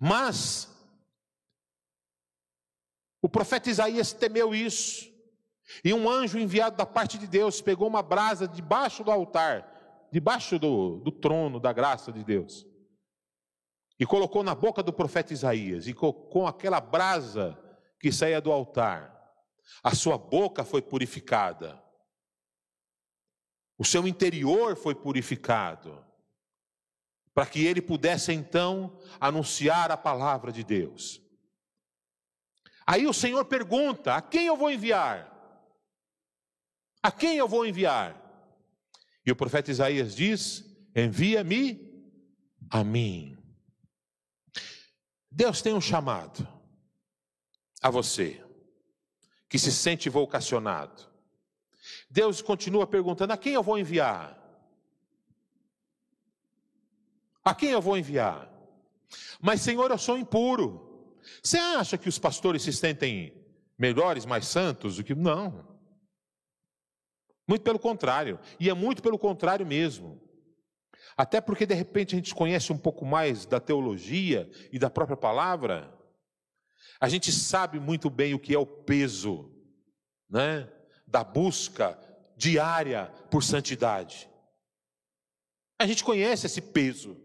[0.01, 0.69] Mas
[3.23, 5.16] o profeta Isaías temeu isso.
[5.85, 10.59] E um anjo enviado da parte de Deus pegou uma brasa debaixo do altar, debaixo
[10.59, 12.67] do, do trono da graça de Deus,
[13.99, 17.59] e colocou na boca do profeta Isaías, e com aquela brasa
[17.99, 19.13] que saía do altar,
[19.83, 21.83] a sua boca foi purificada,
[23.79, 26.05] o seu interior foi purificado,
[27.35, 31.21] para que ele pudesse então anunciar a palavra de Deus.
[32.87, 35.36] Aí o Senhor pergunta: a quem eu vou enviar?
[37.07, 38.21] A quem eu vou enviar?
[39.25, 42.05] E o profeta Isaías diz: Envia-me
[42.69, 43.39] a mim.
[45.31, 46.49] Deus tem um chamado
[47.81, 48.45] a você
[49.49, 51.01] que se sente vocacionado.
[52.11, 54.37] Deus continua perguntando: a quem eu vou enviar?
[57.45, 58.53] A quem eu vou enviar?
[59.41, 61.17] Mas, Senhor, eu sou impuro.
[61.41, 63.47] Você acha que os pastores se sentem
[63.79, 65.15] melhores, mais santos do que.
[65.15, 65.76] Não.
[67.49, 70.21] Muito pelo contrário, e é muito pelo contrário mesmo.
[71.17, 75.17] Até porque de repente a gente conhece um pouco mais da teologia e da própria
[75.17, 75.97] palavra,
[77.01, 79.51] a gente sabe muito bem o que é o peso,
[80.29, 80.71] né,
[81.07, 81.99] da busca
[82.37, 84.29] diária por santidade.
[85.79, 87.17] A gente conhece esse peso.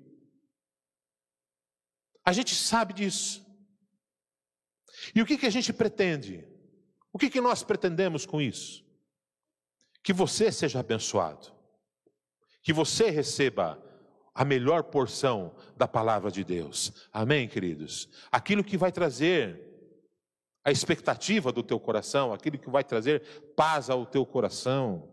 [2.23, 3.45] A gente sabe disso.
[5.15, 6.47] E o que, que a gente pretende?
[7.11, 8.85] O que, que nós pretendemos com isso?
[10.03, 11.51] Que você seja abençoado,
[12.63, 13.81] que você receba
[14.33, 16.91] a melhor porção da palavra de Deus.
[17.11, 18.09] Amém, queridos?
[18.31, 19.71] Aquilo que vai trazer
[20.63, 25.11] a expectativa do teu coração, aquilo que vai trazer paz ao teu coração.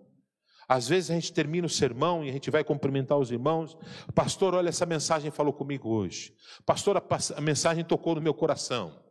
[0.68, 3.76] Às vezes a gente termina o sermão e a gente vai cumprimentar os irmãos.
[4.14, 6.34] Pastor, olha, essa mensagem falou comigo hoje.
[6.66, 7.02] Pastor,
[7.34, 9.02] a mensagem tocou no meu coração.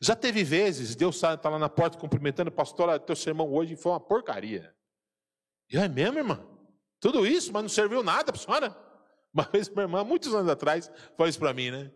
[0.00, 4.00] Já teve vezes, Deus está lá na porta cumprimentando, pastor, teu sermão hoje foi uma
[4.00, 4.74] porcaria.
[5.70, 6.44] E é mesmo, irmã?
[6.98, 8.76] Tudo isso, mas não serviu nada para a senhora?
[9.32, 11.92] Uma vez minha irmã, muitos anos atrás, falou isso para mim, né?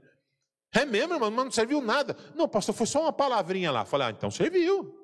[0.72, 2.16] É mesmo, irmão, mas não serviu nada.
[2.34, 3.84] Não, pastor, foi só uma palavrinha lá.
[3.84, 5.00] Falei, ah, então serviu.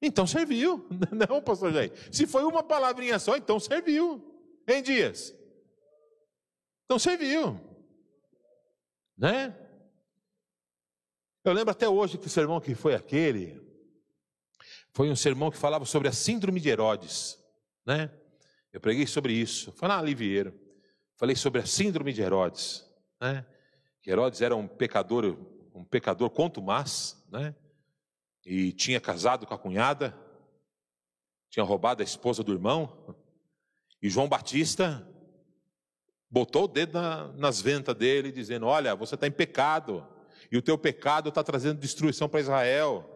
[0.00, 0.88] Então serviu.
[1.12, 1.92] Não, pastor Jair.
[2.12, 4.24] Se foi uma palavrinha só, então serviu.
[4.66, 5.34] Em dias.
[6.84, 7.60] Então serviu.
[9.16, 9.54] Né?
[11.44, 13.60] Eu lembro até hoje que o sermão que foi aquele,
[14.98, 17.38] foi um sermão que falava sobre a síndrome de Herodes,
[17.86, 18.10] né?
[18.72, 19.70] Eu preguei sobre isso.
[19.76, 20.52] Foi na Livieiro.
[21.14, 22.84] Falei sobre a síndrome de Herodes,
[23.20, 23.46] né?
[24.02, 25.38] Que Herodes era um pecador,
[25.72, 27.54] um pecador contumaz, né?
[28.44, 30.18] E tinha casado com a cunhada,
[31.48, 33.14] tinha roubado a esposa do irmão.
[34.02, 35.08] E João Batista
[36.28, 40.04] botou o dedo na, nas ventas dele, dizendo: Olha, você está em pecado,
[40.50, 43.14] e o teu pecado está trazendo destruição para Israel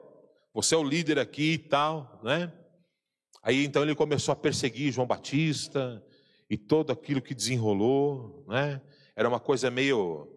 [0.54, 2.52] você é o líder aqui e tal, né?
[3.42, 6.04] Aí então ele começou a perseguir João Batista
[6.48, 8.80] e todo aquilo que desenrolou, né?
[9.16, 10.28] Era uma coisa meio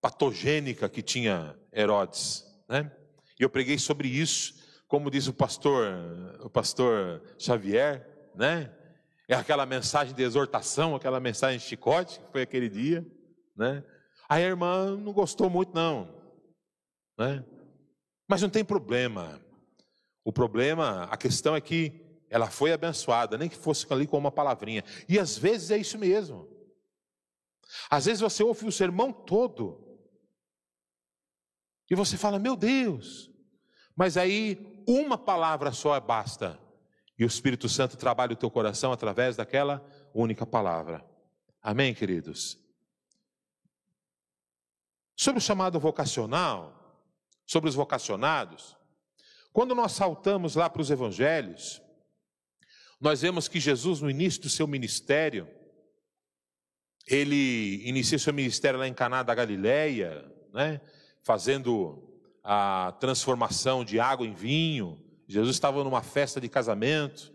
[0.00, 2.90] patogênica que tinha Herodes, né?
[3.38, 4.54] E eu preguei sobre isso,
[4.88, 5.86] como diz o pastor,
[6.40, 8.74] o pastor Xavier, né?
[9.28, 13.06] É aquela mensagem de exortação, aquela mensagem de chicote, que foi aquele dia,
[13.54, 13.84] né?
[14.28, 16.12] A irmã não gostou muito não,
[17.18, 17.44] né?
[18.28, 19.40] Mas não tem problema.
[20.30, 21.92] O problema, a questão é que
[22.28, 24.84] ela foi abençoada, nem que fosse ali com uma palavrinha.
[25.08, 26.48] E às vezes é isso mesmo.
[27.90, 29.98] Às vezes você ouve o sermão todo,
[31.90, 33.28] E você fala, meu Deus,
[33.96, 36.56] mas aí uma palavra só basta.
[37.18, 41.04] E o Espírito Santo trabalha o teu coração através daquela única palavra.
[41.60, 42.56] Amém, queridos?
[45.16, 46.96] Sobre o chamado vocacional,
[47.44, 48.78] sobre os vocacionados,
[49.52, 51.82] quando nós saltamos lá para os evangelhos,
[53.00, 55.48] nós vemos que Jesus, no início do seu ministério,
[57.06, 60.80] ele inicia seu ministério lá em Caná da Galileia, né,
[61.22, 62.10] fazendo
[62.44, 65.02] a transformação de água em vinho.
[65.26, 67.32] Jesus estava numa festa de casamento.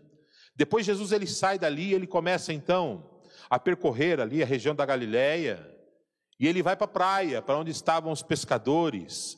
[0.55, 5.71] Depois Jesus ele sai dali, ele começa então a percorrer ali a região da Galileia,
[6.39, 9.37] e ele vai para a praia, para onde estavam os pescadores.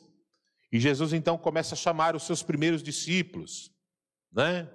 [0.70, 3.72] E Jesus então começa a chamar os seus primeiros discípulos,
[4.30, 4.70] né?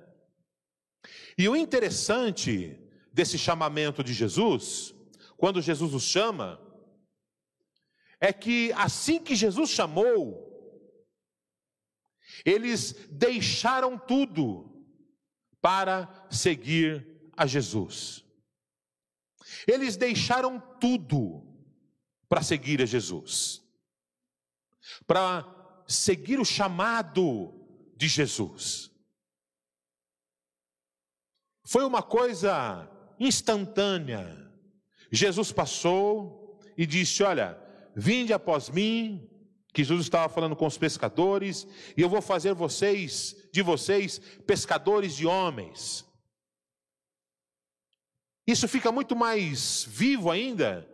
[1.37, 2.79] E o interessante
[3.11, 4.93] desse chamamento de Jesus,
[5.37, 6.59] quando Jesus os chama,
[8.19, 10.51] é que assim que Jesus chamou,
[12.45, 14.73] eles deixaram tudo
[15.61, 18.23] para seguir a Jesus.
[19.67, 21.43] Eles deixaram tudo
[22.27, 23.61] para seguir a Jesus,
[25.05, 25.43] para
[25.87, 27.53] seguir o chamado
[27.95, 28.91] de Jesus.
[31.65, 34.51] Foi uma coisa instantânea.
[35.11, 37.57] Jesus passou e disse: Olha,
[37.95, 39.29] vinde após mim,
[39.73, 41.67] que Jesus estava falando com os pescadores,
[41.97, 46.05] e eu vou fazer vocês, de vocês, pescadores de homens.
[48.45, 50.87] Isso fica muito mais vivo ainda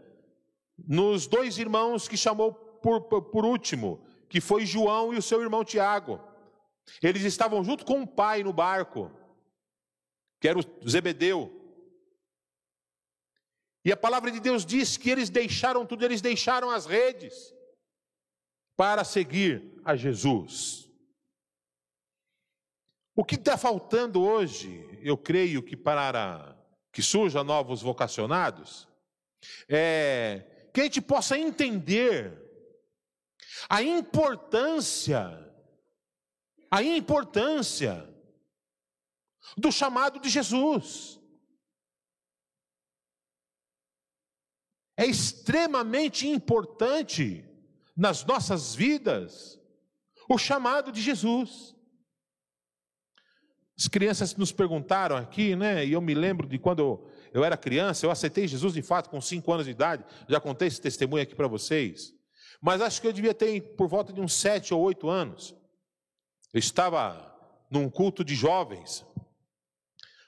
[0.77, 5.65] nos dois irmãos que chamou por, por último, que foi João e o seu irmão
[5.65, 6.21] Tiago.
[7.01, 9.11] Eles estavam junto com o pai no barco,
[10.39, 11.55] que era o Zebedeu.
[13.83, 17.53] E a palavra de Deus diz que eles deixaram tudo, eles deixaram as redes
[18.77, 20.89] para seguir a Jesus.
[23.15, 26.55] O que está faltando hoje, eu creio que para
[26.91, 28.87] que surjam novos vocacionados,
[29.67, 32.48] é que a gente possa entender
[33.69, 35.47] a importância,
[36.71, 38.09] a importância
[39.55, 41.19] do chamado de Jesus.
[44.97, 47.45] É extremamente importante
[47.95, 49.59] nas nossas vidas
[50.27, 51.75] o chamado de Jesus.
[53.77, 55.85] As crianças nos perguntaram aqui, né?
[55.85, 59.21] E eu me lembro de quando eu, era criança, eu aceitei Jesus de fato com
[59.21, 60.03] cinco anos de idade.
[60.27, 62.13] Já contei esse testemunho aqui para vocês.
[62.61, 65.55] Mas acho que eu devia ter por volta de uns sete ou oito anos.
[66.53, 67.25] Eu estava
[67.69, 69.05] num culto de jovens,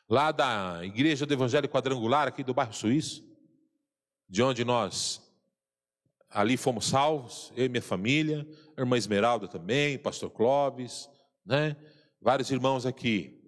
[0.07, 3.23] lá da Igreja do Evangelho Quadrangular, aqui do bairro Suíço,
[4.29, 5.21] de onde nós
[6.29, 11.09] ali fomos salvos, eu e minha família, a irmã Esmeralda também, pastor Clóvis,
[11.45, 11.75] né?
[12.21, 13.41] Vários irmãos aqui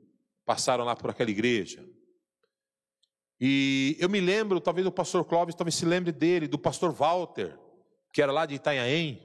[0.45, 1.87] passaram lá por aquela igreja.
[3.39, 7.57] E eu me lembro, talvez o pastor Clóvis talvez se lembre dele, do pastor Walter,
[8.13, 9.21] que era lá de Itanhaém.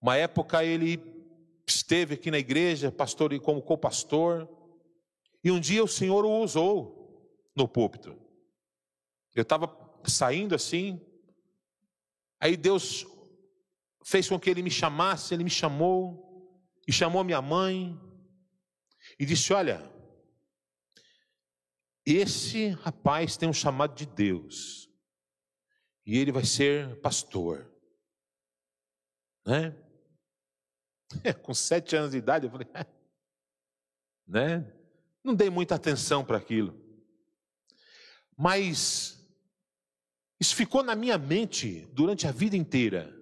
[0.00, 0.98] Uma época ele
[1.66, 4.48] esteve aqui na igreja, pastor como co-pastor,
[5.42, 8.16] e um dia o Senhor o usou no púlpito.
[9.34, 9.68] Eu estava
[10.04, 11.04] saindo assim,
[12.40, 13.04] aí Deus
[14.04, 16.28] fez com que ele me chamasse, ele me chamou,
[16.86, 17.98] e chamou minha mãe,
[19.18, 19.82] e disse: Olha,
[22.06, 24.88] esse rapaz tem um chamado de Deus,
[26.06, 27.69] e ele vai ser pastor.
[29.46, 29.74] Né?
[31.24, 32.66] É, com sete anos de idade, eu falei,
[34.26, 34.72] né?
[35.22, 36.78] Não dei muita atenção para aquilo.
[38.36, 39.20] Mas
[40.40, 43.14] isso ficou na minha mente durante a vida inteira.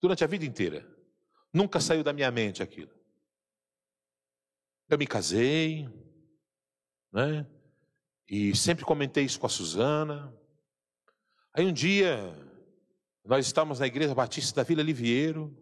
[0.00, 0.86] Durante a vida inteira.
[1.52, 2.94] Nunca saiu da minha mente aquilo.
[4.88, 5.88] Eu me casei,
[7.12, 7.46] né?
[8.28, 10.32] E sempre comentei isso com a Suzana.
[11.52, 12.34] Aí um dia
[13.26, 15.54] nós estávamos na igreja batista da Vila Liviero,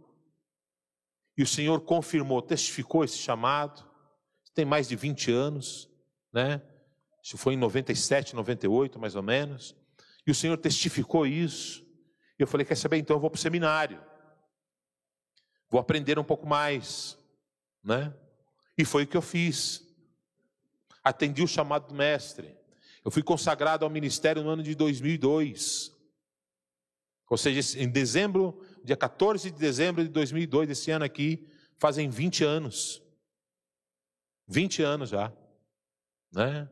[1.37, 3.85] e o Senhor confirmou, testificou esse chamado,
[4.55, 5.91] tem mais de 20 anos,
[6.33, 6.63] né?
[7.23, 9.75] Isso foi em 97, 98, mais ou menos.
[10.27, 11.83] E o Senhor testificou isso.
[12.39, 12.99] E eu falei: quer saber?
[12.99, 14.01] Então eu vou para o seminário.
[15.71, 17.19] Vou aprender um pouco mais,
[17.83, 18.15] né?
[18.77, 19.83] E foi o que eu fiz.
[21.03, 22.57] Atendi o chamado do mestre.
[23.05, 25.94] Eu fui consagrado ao ministério no ano de 2002.
[27.35, 31.45] Ou seja, em dezembro, dia 14 de dezembro de 2002, esse ano aqui,
[31.77, 33.03] fazem 20 anos.
[34.47, 35.33] 20 anos já.
[36.31, 36.71] Né?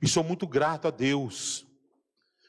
[0.00, 1.66] E sou muito grato a Deus,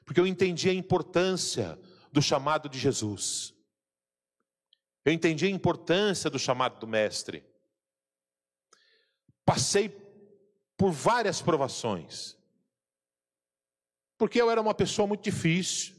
[0.05, 1.77] porque eu entendi a importância
[2.13, 3.53] do chamado de Jesus.
[5.03, 7.43] Eu entendi a importância do chamado do mestre.
[9.43, 9.89] Passei
[10.77, 12.37] por várias provações.
[14.17, 15.98] Porque eu era uma pessoa muito difícil.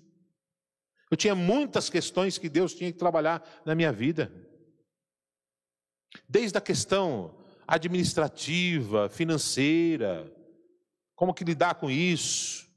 [1.11, 4.33] Eu tinha muitas questões que Deus tinha que trabalhar na minha vida.
[6.29, 7.37] Desde a questão
[7.67, 10.33] administrativa, financeira,
[11.15, 12.69] como que lidar com isso.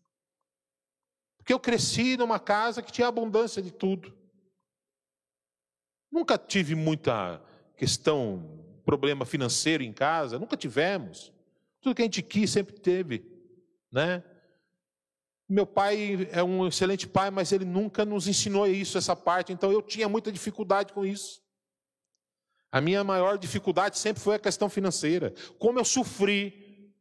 [1.37, 4.15] Porque eu cresci numa casa que tinha abundância de tudo.
[6.11, 7.41] Nunca tive muita
[7.75, 11.33] questão, problema financeiro em casa, nunca tivemos.
[11.81, 13.25] Tudo que a gente quis sempre teve,
[13.91, 14.23] né?
[15.53, 19.71] Meu pai é um excelente pai, mas ele nunca nos ensinou isso, essa parte, então
[19.71, 21.43] eu tinha muita dificuldade com isso.
[22.71, 25.31] A minha maior dificuldade sempre foi a questão financeira.
[25.59, 26.91] Como eu sofri,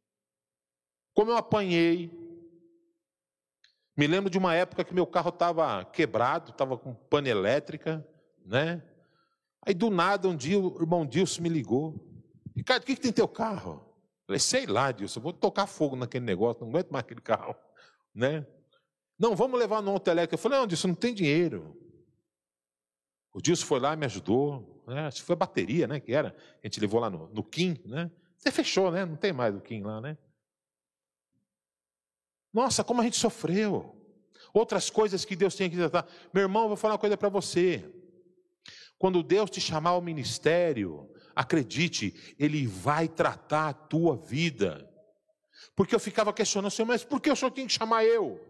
[1.14, 2.10] como eu apanhei.
[3.96, 8.06] Me lembro de uma época que meu carro estava quebrado, estava com pane elétrica,
[8.44, 8.82] né?
[9.66, 12.06] Aí do nada, um dia, o irmão Dilson me ligou.
[12.54, 13.76] Ricardo, o que, que tem teu carro?
[13.76, 17.22] Eu falei, sei lá, Dilson, eu vou tocar fogo naquele negócio, não aguento mais aquele
[17.22, 17.56] carro.
[18.14, 18.46] Né?
[19.18, 20.34] Não, vamos levar no elétrico.
[20.34, 21.76] Eu falei, não, Dilson, não tem dinheiro.
[23.32, 24.82] O Dilson foi lá e me ajudou.
[24.86, 25.06] Né?
[25.06, 26.00] Acho que foi a bateria, né?
[26.00, 26.36] Que era.
[26.62, 28.10] A gente levou lá no, no Kim, né?
[28.36, 29.04] Você fechou, né?
[29.04, 30.18] Não tem mais o Kim lá, né?
[32.52, 33.96] Nossa, como a gente sofreu.
[34.52, 36.06] Outras coisas que Deus tinha que tratar.
[36.34, 37.88] Meu irmão, vou falar uma coisa para você.
[38.98, 44.91] Quando Deus te chamar ao ministério, acredite, Ele vai tratar a tua vida.
[45.74, 48.40] Porque eu ficava questionando, mas por que o Senhor tem que chamar eu?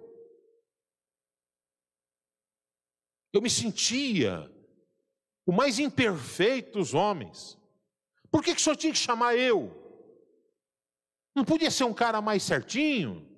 [3.32, 4.50] Eu me sentia
[5.46, 7.58] o mais imperfeito dos homens.
[8.30, 9.78] Por que, que o senhor tinha que chamar eu?
[11.34, 13.28] Não podia ser um cara mais certinho?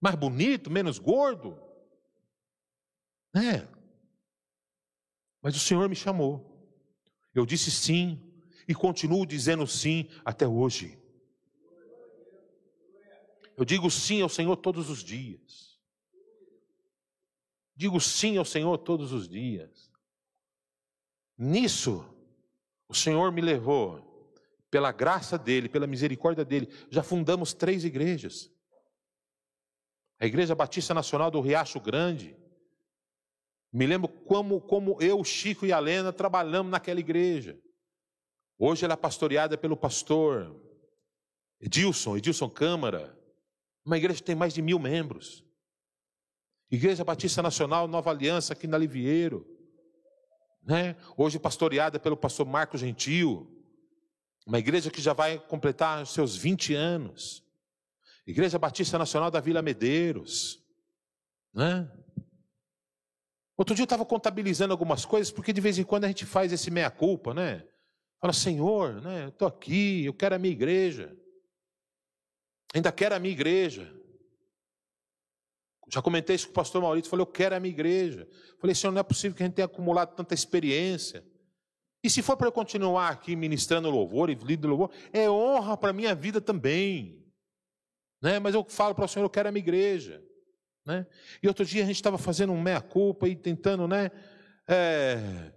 [0.00, 1.58] Mais bonito, menos gordo?
[3.34, 3.66] É.
[5.42, 6.44] Mas o Senhor me chamou.
[7.34, 8.27] Eu disse sim
[8.68, 10.98] e continuo dizendo sim até hoje.
[13.56, 15.80] Eu digo sim ao Senhor todos os dias.
[17.74, 19.90] Digo sim ao Senhor todos os dias.
[21.36, 22.04] Nisso,
[22.86, 24.34] o Senhor me levou,
[24.70, 28.52] pela graça dEle, pela misericórdia dEle, já fundamos três igrejas.
[30.20, 32.36] A Igreja Batista Nacional do Riacho Grande.
[33.72, 37.58] Me lembro como, como eu, Chico e a Lena trabalhamos naquela igreja.
[38.58, 40.52] Hoje ela é pastoreada pelo pastor
[41.60, 43.16] Edilson, Edilson Câmara.
[43.84, 45.44] Uma igreja que tem mais de mil membros.
[46.68, 49.46] Igreja Batista Nacional Nova Aliança, aqui na Livieiro.
[50.62, 50.96] Né?
[51.16, 53.48] Hoje pastoreada pelo pastor Marco Gentil.
[54.44, 57.44] Uma igreja que já vai completar seus 20 anos.
[58.26, 60.62] Igreja Batista Nacional da Vila Medeiros.
[61.54, 61.88] Né?
[63.56, 66.52] Outro dia eu estava contabilizando algumas coisas, porque de vez em quando a gente faz
[66.52, 67.64] esse meia-culpa, né?
[68.20, 71.16] Fala, Senhor, né, eu estou aqui, eu quero a minha igreja.
[72.74, 73.94] Ainda quero a minha igreja.
[75.90, 78.28] Já comentei isso com o pastor Maurício, falei, eu quero a minha igreja.
[78.60, 81.24] Falei, Senhor, não é possível que a gente tenha acumulado tanta experiência.
[82.02, 85.90] E se for para eu continuar aqui ministrando louvor e lindo louvor, é honra para
[85.90, 87.24] a minha vida também.
[88.20, 88.38] Né?
[88.38, 90.22] Mas eu falo para o Senhor, eu quero a minha igreja.
[90.84, 91.06] Né?
[91.42, 94.10] E outro dia a gente estava fazendo um meia-culpa e tentando, né?
[94.66, 95.52] É...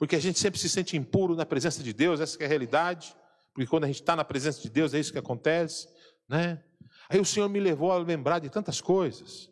[0.00, 3.14] Porque a gente sempre se sente impuro na presença de Deus, essa é a realidade.
[3.52, 5.86] Porque quando a gente está na presença de Deus, é isso que acontece.
[6.26, 6.64] Né?
[7.06, 9.50] Aí o Senhor me levou a lembrar de tantas coisas.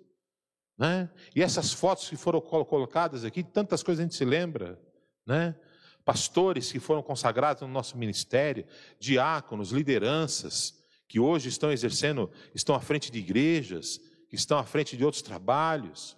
[0.78, 1.10] Né?
[1.36, 4.80] E essas fotos que foram colocadas aqui, tantas coisas a gente se lembra.
[5.26, 5.54] Né?
[6.02, 8.66] Pastores que foram consagrados no nosso ministério,
[8.98, 14.96] diáconos, lideranças, que hoje estão exercendo, estão à frente de igrejas, que estão à frente
[14.96, 16.16] de outros trabalhos.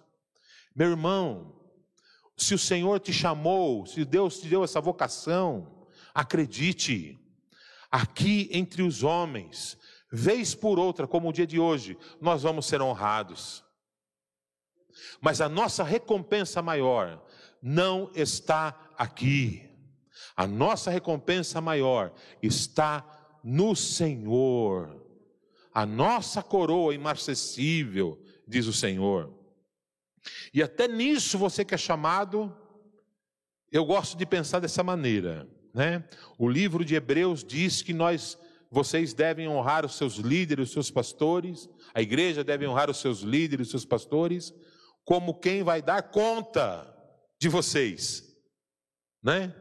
[0.73, 1.60] Meu irmão,
[2.41, 7.19] se o Senhor te chamou, se Deus te deu essa vocação, acredite,
[7.91, 9.77] aqui entre os homens
[10.11, 13.63] vez por outra, como o dia de hoje, nós vamos ser honrados.
[15.21, 17.23] Mas a nossa recompensa maior
[17.61, 19.69] não está aqui.
[20.35, 22.11] A nossa recompensa maior
[22.41, 23.05] está
[23.43, 24.99] no Senhor.
[25.71, 29.40] A nossa coroa imarcessível, diz o Senhor.
[30.53, 32.55] E até nisso você que é chamado,
[33.71, 36.03] eu gosto de pensar dessa maneira, né?
[36.37, 38.37] O livro de Hebreus diz que nós
[38.73, 43.19] vocês devem honrar os seus líderes, os seus pastores, a igreja deve honrar os seus
[43.19, 44.53] líderes, os seus pastores,
[45.03, 46.87] como quem vai dar conta
[47.37, 48.23] de vocês,
[49.21, 49.53] né?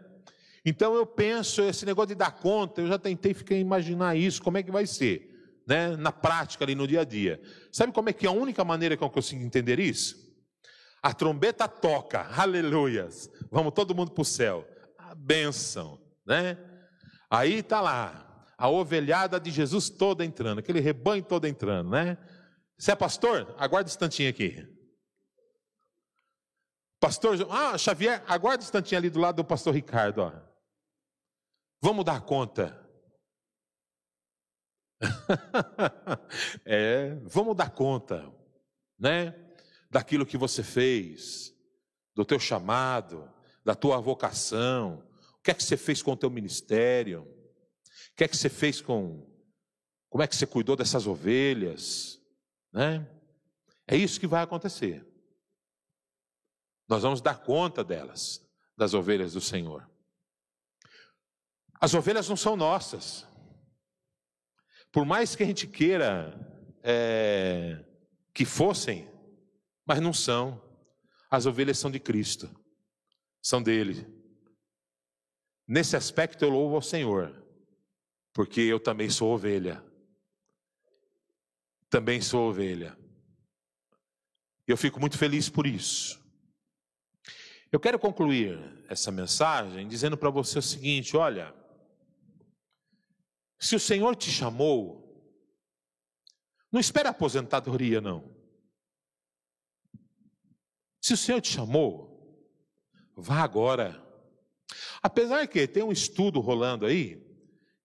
[0.65, 4.59] Então eu penso, esse negócio de dar conta, eu já tentei ficar imaginar isso, como
[4.59, 5.97] é que vai ser, né?
[5.97, 7.43] Na prática ali no dia a dia.
[7.73, 10.30] Sabe como é que é a única maneira que eu consigo entender isso?
[11.03, 13.30] A trombeta toca, aleluias.
[13.51, 14.66] Vamos todo mundo para o céu.
[14.98, 16.59] A bênção, né?
[17.30, 22.18] Aí está lá, a ovelhada de Jesus toda entrando, aquele rebanho todo entrando, né?
[22.76, 23.55] Você é pastor?
[23.59, 24.66] Aguarda um instantinho aqui.
[27.01, 30.32] Pastor, ah, Xavier, aguarda um instantinho ali do lado do pastor Ricardo, ó.
[31.80, 32.78] Vamos dar conta.
[36.66, 38.30] é, vamos dar conta,
[38.98, 39.34] né?
[39.91, 41.53] Daquilo que você fez,
[42.14, 43.28] do teu chamado,
[43.64, 45.07] da tua vocação.
[45.38, 47.22] O que é que você fez com o teu ministério?
[47.22, 49.28] O que é que você fez com
[50.09, 52.20] como é que você cuidou dessas ovelhas,
[52.72, 53.09] né?
[53.86, 55.07] É isso que vai acontecer.
[56.88, 58.45] Nós vamos dar conta delas,
[58.76, 59.88] das ovelhas do Senhor.
[61.80, 63.26] As ovelhas não são nossas.
[64.93, 66.34] Por mais que a gente queira
[66.82, 67.84] é,
[68.34, 69.09] que fossem,
[69.91, 70.62] mas não são.
[71.28, 72.49] As ovelhas são de Cristo,
[73.43, 74.07] são dele.
[75.66, 77.45] Nesse aspecto eu louvo ao Senhor,
[78.32, 79.84] porque eu também sou ovelha.
[81.88, 82.97] Também sou ovelha.
[84.64, 86.24] Eu fico muito feliz por isso.
[87.72, 91.53] Eu quero concluir essa mensagem dizendo para você o seguinte: olha,
[93.59, 95.34] se o Senhor te chamou,
[96.70, 98.39] não espere a aposentadoria, não.
[101.01, 102.11] Se o Senhor te chamou,
[103.16, 104.03] vá agora.
[105.03, 107.26] Apesar que tem um estudo rolando aí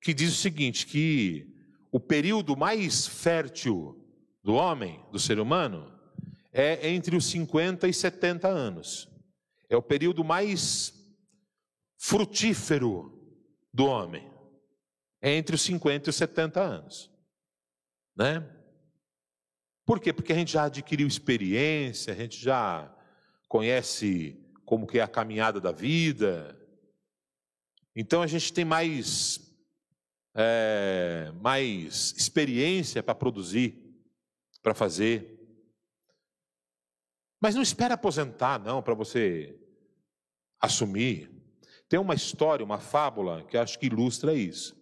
[0.01, 1.55] que diz o seguinte: que
[1.91, 4.05] o período mais fértil
[4.43, 5.91] do homem, do ser humano,
[6.51, 9.09] é entre os 50 e 70 anos.
[9.69, 10.93] É o período mais
[11.97, 13.11] frutífero
[13.73, 14.31] do homem.
[15.21, 17.11] É entre os 50 e os 70 anos.
[18.15, 18.47] Né?
[19.85, 20.13] Por quê?
[20.13, 22.94] Porque a gente já adquiriu experiência, a gente já
[23.47, 26.59] conhece como que é a caminhada da vida.
[27.95, 29.45] Então a gente tem mais
[30.35, 33.81] é, mais experiência para produzir,
[34.61, 35.31] para fazer.
[37.39, 39.57] Mas não espere aposentar, não, para você
[40.59, 41.31] assumir.
[41.87, 44.75] Tem uma história, uma fábula, que acho que ilustra isso.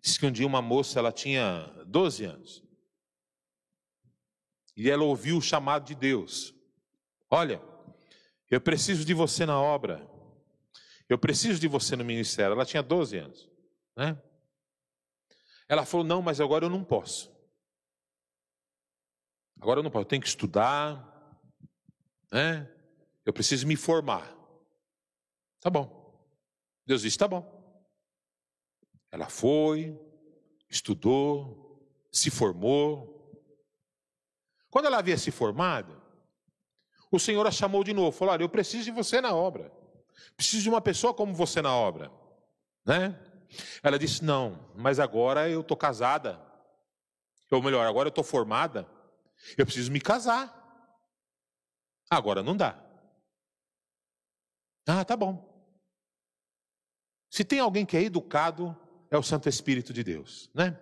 [0.00, 2.64] Diz que um dia uma moça, ela tinha 12 anos.
[4.76, 6.54] E ela ouviu o chamado de Deus.
[7.30, 7.62] Olha,
[8.50, 10.06] eu preciso de você na obra.
[11.08, 12.52] Eu preciso de você no ministério.
[12.52, 13.48] Ela tinha 12 anos.
[13.96, 14.20] Né?
[15.68, 17.30] Ela falou: Não, mas agora eu não posso.
[19.60, 21.38] Agora eu não posso, eu tenho que estudar,
[22.32, 22.68] né?
[23.26, 24.34] Eu preciso me formar.
[25.60, 26.00] Tá bom.
[26.86, 27.58] Deus disse: tá bom.
[29.12, 29.98] Ela foi,
[30.68, 31.78] estudou,
[32.10, 33.18] se formou.
[34.70, 35.99] Quando ela havia se formado,
[37.10, 39.72] o Senhor a chamou de novo, falou: Olha, eu preciso de você na obra.
[40.36, 42.10] Preciso de uma pessoa como você na obra.
[42.84, 43.18] Né?
[43.82, 46.40] Ela disse: Não, mas agora eu estou casada.
[47.50, 48.88] Ou melhor, agora eu estou formada.
[49.58, 50.56] Eu preciso me casar.
[52.08, 52.78] Agora não dá.
[54.86, 55.48] Ah, tá bom.
[57.30, 58.76] Se tem alguém que é educado,
[59.10, 60.78] é o Santo Espírito de Deus, né?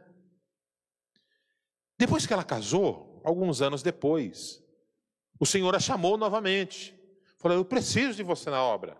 [1.98, 4.62] Depois que ela casou, alguns anos depois,
[5.38, 6.94] o Senhor a chamou novamente.
[7.36, 8.96] Falou: Eu preciso de você na obra.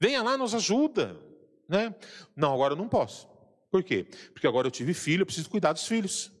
[0.00, 1.20] Venha lá, nos ajuda.
[1.68, 1.94] Né?
[2.34, 3.28] Não, agora eu não posso.
[3.70, 4.04] Por quê?
[4.32, 6.32] Porque agora eu tive filho, eu preciso cuidar dos filhos.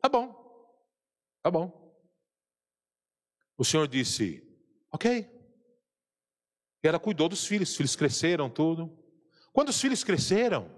[0.00, 0.40] Tá bom.
[1.42, 1.80] Tá bom.
[3.56, 4.42] O Senhor disse:
[4.90, 5.28] Ok.
[6.82, 8.96] E ela cuidou dos filhos, os filhos cresceram, tudo.
[9.52, 10.70] Quando os filhos cresceram,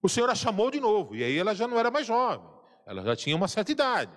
[0.00, 2.48] o Senhor a chamou de novo, e aí ela já não era mais jovem,
[2.86, 4.12] ela já tinha uma certa idade.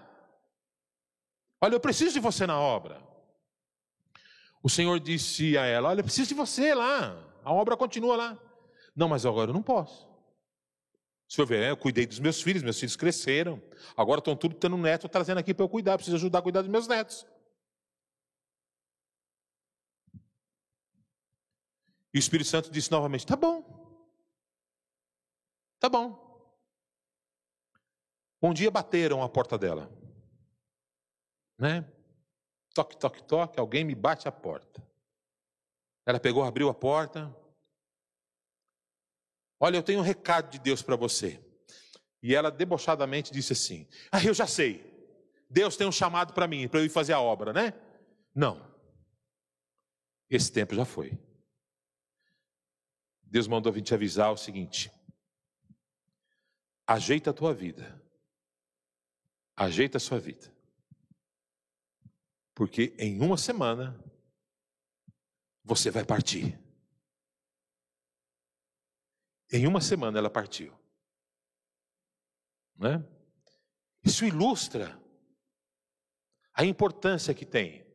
[1.61, 3.01] Olha, eu preciso de você na obra.
[4.63, 8.39] O Senhor disse a ela: Olha, eu preciso de você lá, a obra continua lá.
[8.95, 10.09] Não, mas agora eu não posso.
[11.27, 13.61] Se eu ver, eu cuidei dos meus filhos, meus filhos cresceram.
[13.95, 15.95] Agora estão tudo tendo um neto trazendo aqui para eu cuidar.
[15.95, 17.25] Preciso ajudar a cuidar dos meus netos.
[22.13, 23.63] E o Espírito Santo disse novamente: Tá bom.
[25.79, 26.29] Tá bom.
[28.41, 30.00] Um dia bateram a porta dela.
[31.61, 31.85] Né?
[32.73, 33.59] Toque, toque, toque.
[33.59, 34.81] Alguém me bate a porta.
[36.03, 37.31] Ela pegou, abriu a porta.
[39.59, 41.39] Olha, eu tenho um recado de Deus para você.
[42.23, 44.89] E ela debochadamente disse assim: Ah, eu já sei.
[45.47, 47.79] Deus tem um chamado para mim, para eu ir fazer a obra, né?
[48.33, 48.59] Não.
[50.27, 51.15] Esse tempo já foi.
[53.21, 54.91] Deus mandou vir te avisar o seguinte:
[56.87, 58.01] ajeita a tua vida.
[59.55, 60.51] Ajeita a sua vida.
[62.53, 63.99] Porque em uma semana
[65.63, 66.59] você vai partir.
[69.51, 70.73] Em uma semana ela partiu.
[72.77, 73.05] Né?
[74.03, 74.99] Isso ilustra
[76.53, 77.85] a importância que tem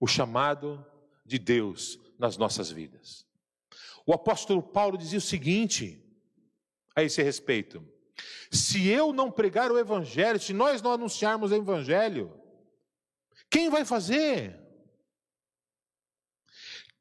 [0.00, 0.84] o chamado
[1.24, 3.26] de Deus nas nossas vidas.
[4.06, 6.04] O apóstolo Paulo dizia o seguinte
[6.94, 7.86] a esse respeito:
[8.50, 12.43] se eu não pregar o evangelho, se nós não anunciarmos o evangelho,
[13.54, 14.60] quem vai fazer?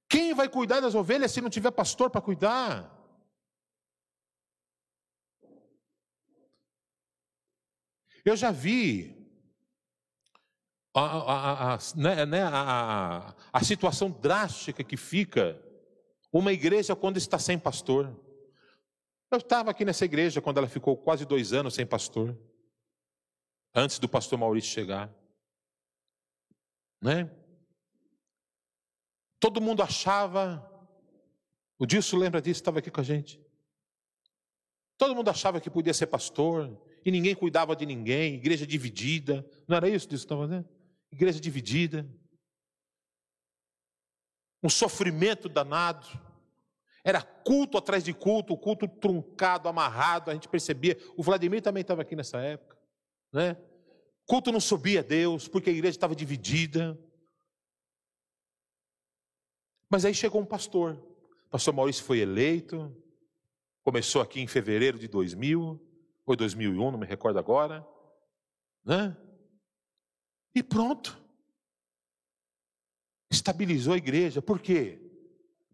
[0.08, 2.96] Quem vai cuidar das ovelhas se não tiver pastor para cuidar?
[8.24, 9.18] Eu já vi
[10.94, 15.60] a, a, a, né, né, a, a situação drástica que fica
[16.32, 18.16] uma igreja quando está sem pastor.
[19.32, 22.38] Eu estava aqui nessa igreja quando ela ficou quase dois anos sem pastor,
[23.74, 25.23] antes do pastor Maurício chegar.
[27.04, 27.30] Né?
[29.38, 30.66] Todo mundo achava,
[31.78, 33.44] o Dilson lembra disso, estava aqui com a gente.
[34.98, 39.46] Todo mundo achava que podia ser pastor, e ninguém cuidava de ninguém, igreja dividida.
[39.68, 40.70] Não era isso que estava fazendo?
[41.12, 42.08] Igreja dividida.
[44.64, 46.08] Um sofrimento danado.
[47.04, 50.98] Era culto atrás de culto, culto truncado, amarrado, a gente percebia.
[51.18, 52.78] O Vladimir também estava aqui nessa época,
[53.34, 53.58] né?
[54.26, 57.00] Culto não subia a Deus, porque a igreja estava dividida.
[59.90, 60.96] Mas aí chegou um pastor.
[61.48, 62.96] O pastor Maurício foi eleito,
[63.84, 65.80] começou aqui em fevereiro de 2000,
[66.26, 67.86] ou 2001, não me recordo agora,
[68.84, 69.16] né?
[70.56, 71.22] E pronto.
[73.30, 74.42] Estabilizou a igreja.
[74.42, 75.00] Por quê?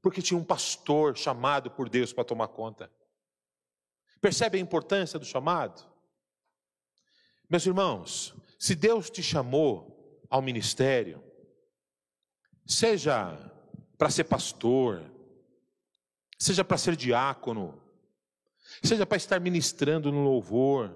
[0.02, 2.92] Porque tinha um pastor chamado por Deus para tomar conta.
[4.22, 5.88] Percebe a importância do chamado?
[7.50, 11.24] Meus irmãos, se Deus te chamou ao ministério,
[12.66, 13.38] seja
[13.98, 15.04] para ser pastor,
[16.38, 17.82] seja para ser diácono,
[18.84, 20.96] seja para estar ministrando no louvor,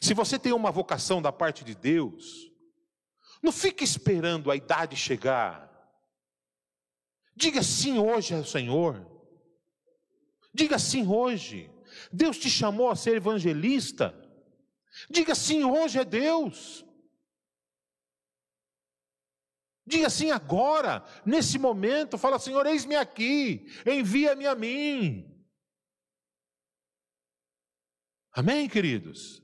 [0.00, 2.50] se você tem uma vocação da parte de Deus,
[3.42, 5.68] não fique esperando a idade chegar.
[7.34, 9.06] Diga sim hoje ao Senhor.
[10.52, 11.70] Diga sim hoje.
[12.12, 14.14] Deus te chamou a ser evangelista.
[15.08, 16.84] Diga sim hoje é Deus.
[19.86, 25.26] Diga assim agora, nesse momento, fala, Senhor, eis-me aqui, envia-me a mim.
[28.32, 29.42] Amém, queridos?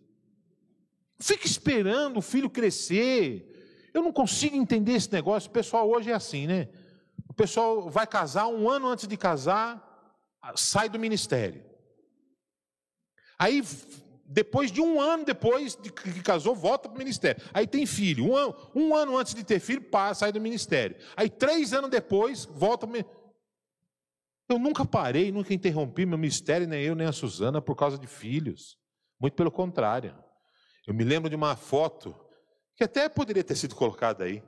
[1.19, 3.91] Fique esperando o filho crescer.
[3.93, 5.51] Eu não consigo entender esse negócio.
[5.51, 6.69] O pessoal hoje é assim, né?
[7.29, 9.83] O pessoal vai casar um ano antes de casar,
[10.55, 11.65] sai do ministério.
[13.39, 13.63] Aí
[14.29, 17.43] depois de um ano depois de que casou, volta para o ministério.
[17.55, 18.27] Aí tem filho.
[18.27, 20.97] Um ano, um ano antes de ter filho, passa, sai do ministério.
[21.17, 23.05] Aí três anos depois, volta para
[24.49, 28.07] Eu nunca parei, nunca interrompi meu ministério, nem eu, nem a Suzana, por causa de
[28.07, 28.77] filhos.
[29.21, 30.17] Muito pelo contrário.
[30.87, 32.15] Eu me lembro de uma foto
[32.75, 34.43] que até poderia ter sido colocada aí.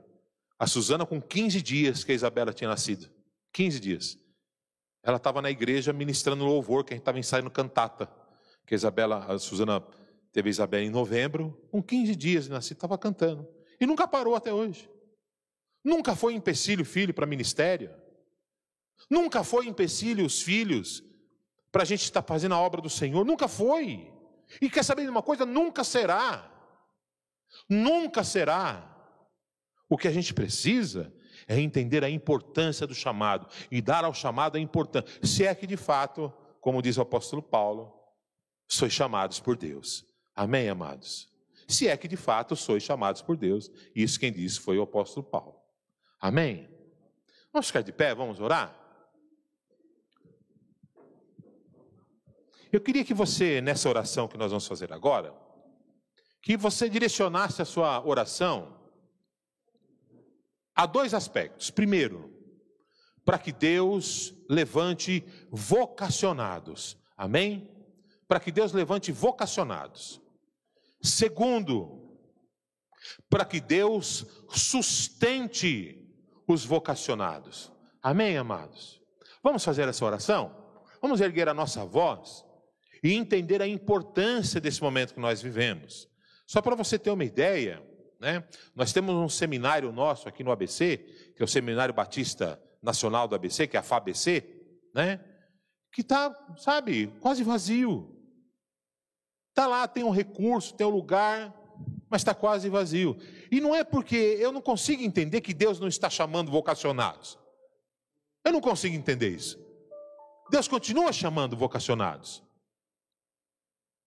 [0.57, 3.09] A Suzana com 15 dias que a Isabela tinha nascido.
[3.53, 4.17] 15 dias.
[5.01, 8.09] Ela estava na igreja ministrando louvor, que a gente estava ensaiando cantata
[8.69, 9.83] que a Isabela, a Suzana
[10.31, 13.49] teve a Isabela em novembro, com 15 dias de nascido, estava cantando.
[13.81, 14.87] E nunca parou até hoje.
[15.83, 17.91] Nunca foi empecilho filho para ministério.
[19.09, 21.03] Nunca foi empecilho os filhos
[21.71, 23.25] para a gente estar fazendo a obra do Senhor.
[23.25, 24.13] Nunca foi.
[24.61, 25.47] E quer saber de uma coisa?
[25.47, 26.47] Nunca será.
[27.67, 28.85] Nunca será.
[29.89, 31.11] O que a gente precisa
[31.47, 35.09] é entender a importância do chamado e dar ao chamado a importância.
[35.23, 37.98] Se é que de fato, como diz o apóstolo Paulo,
[38.69, 40.05] sois chamados por Deus.
[40.35, 41.27] Amém, amados?
[41.67, 45.25] Se é que de fato sois chamados por Deus, isso quem disse foi o apóstolo
[45.25, 45.59] Paulo.
[46.21, 46.69] Amém?
[47.51, 48.75] Vamos ficar de pé, vamos orar?
[52.71, 55.35] Eu queria que você, nessa oração que nós vamos fazer agora,
[56.41, 58.79] que você direcionasse a sua oração
[60.75, 61.71] a dois aspectos.
[61.71, 62.31] Primeiro,
[63.25, 66.97] para que Deus levante vocacionados.
[67.17, 67.78] Amém?
[68.29, 70.21] Para que Deus levante vocacionados.
[71.01, 72.15] Segundo,
[73.27, 76.07] para que Deus sustente
[76.47, 77.71] os vocacionados.
[78.03, 79.01] Amém, amados?
[79.41, 80.55] Vamos fazer essa oração?
[81.01, 82.45] Vamos erguer a nossa voz
[83.03, 86.07] e entender a importância desse momento que nós vivemos.
[86.45, 87.83] Só para você ter uma ideia,
[88.19, 88.47] né?
[88.75, 90.97] Nós temos um seminário nosso aqui no ABC,
[91.35, 94.43] que é o Seminário Batista Nacional do ABC, que é a FABC,
[94.93, 95.19] né?
[95.91, 98.18] Que está, sabe, quase vazio.
[99.59, 101.53] Está lá, tem um recurso, tem um lugar,
[102.09, 103.17] mas está quase vazio.
[103.51, 107.37] E não é porque eu não consigo entender que Deus não está chamando vocacionados.
[108.45, 109.59] Eu não consigo entender isso.
[110.49, 112.41] Deus continua chamando vocacionados.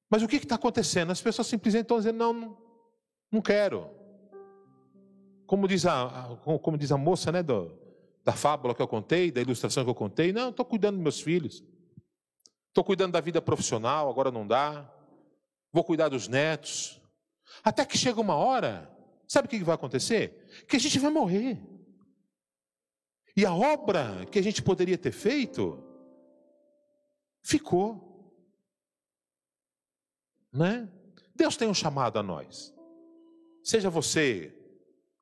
[0.09, 1.11] Mas o que está acontecendo?
[1.11, 2.57] As pessoas simplesmente estão dizendo: não,
[3.31, 3.91] não, quero.
[5.47, 7.79] Como diz a, como diz a moça né, do,
[8.25, 11.21] da fábula que eu contei, da ilustração que eu contei, não, estou cuidando dos meus
[11.21, 11.63] filhos.
[12.69, 14.91] Estou cuidando da vida profissional, agora não dá.
[15.73, 17.01] Vou cuidar dos netos.
[17.65, 18.91] Até que chega uma hora,
[19.27, 20.65] sabe o que vai acontecer?
[20.69, 21.61] Que a gente vai morrer.
[23.37, 25.83] E a obra que a gente poderia ter feito,
[27.43, 28.11] ficou.
[30.53, 30.89] Né?
[31.35, 32.75] Deus tem um chamado a nós.
[33.65, 34.55] Seja você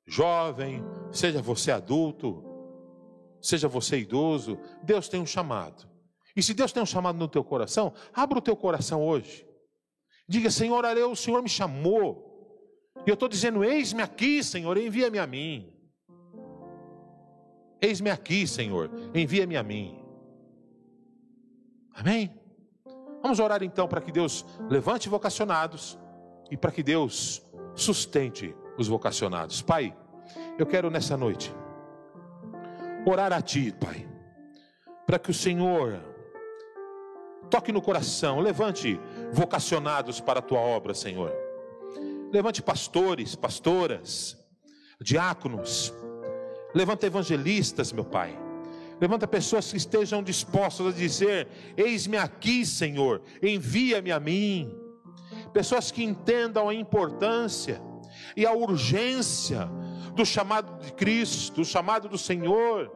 [0.05, 0.83] jovem,
[1.13, 2.43] seja você adulto,
[3.41, 5.89] seja você idoso, Deus tem um chamado.
[6.35, 9.47] E se Deus tem um chamado no teu coração, abra o teu coração hoje.
[10.31, 12.09] Diga, Senhor, o Senhor me chamou.
[13.05, 15.69] E eu estou dizendo: Eis-me aqui, Senhor, envia-me a mim.
[17.81, 20.01] Eis-me aqui, Senhor, envia-me a mim.
[21.93, 22.33] Amém?
[23.21, 25.99] Vamos orar então para que Deus levante vocacionados
[26.49, 27.43] e para que Deus
[27.75, 29.61] sustente os vocacionados.
[29.61, 29.93] Pai,
[30.57, 31.53] eu quero nessa noite
[33.05, 34.07] orar a Ti, Pai,
[35.05, 35.99] para que o Senhor
[37.51, 38.97] toque no coração, levante
[39.31, 41.33] vocacionados para a Tua obra, Senhor.
[42.31, 44.37] Levante pastores, pastoras,
[44.99, 45.93] diáconos,
[46.73, 48.37] levanta evangelistas, meu Pai.
[48.99, 54.77] Levanta pessoas que estejam dispostas a dizer: Eis-me aqui, Senhor, envia-me a mim.
[55.51, 57.81] Pessoas que entendam a importância
[58.37, 59.67] e a urgência
[60.15, 62.91] do chamado de Cristo, do chamado do Senhor.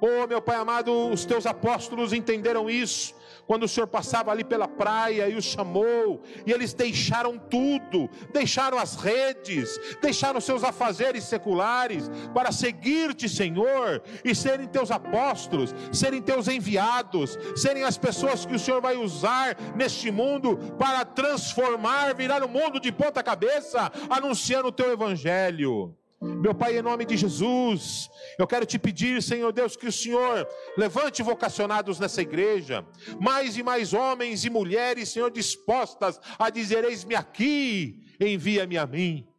[0.00, 3.14] Oh, meu Pai amado, os teus apóstolos entenderam isso
[3.50, 8.78] quando o Senhor passava ali pela praia e os chamou, e eles deixaram tudo, deixaram
[8.78, 16.46] as redes, deixaram seus afazeres seculares para seguir-te, Senhor, e serem teus apóstolos, serem teus
[16.46, 22.48] enviados, serem as pessoas que o Senhor vai usar neste mundo para transformar, virar o
[22.48, 25.92] mundo de ponta cabeça, anunciando o teu evangelho.
[26.22, 30.46] Meu Pai, em nome de Jesus, eu quero te pedir, Senhor Deus, que o Senhor
[30.76, 32.84] levante vocacionados nessa igreja,
[33.18, 39.29] mais e mais homens e mulheres, Senhor, dispostas a dizer: Eis-me aqui, envia-me a mim.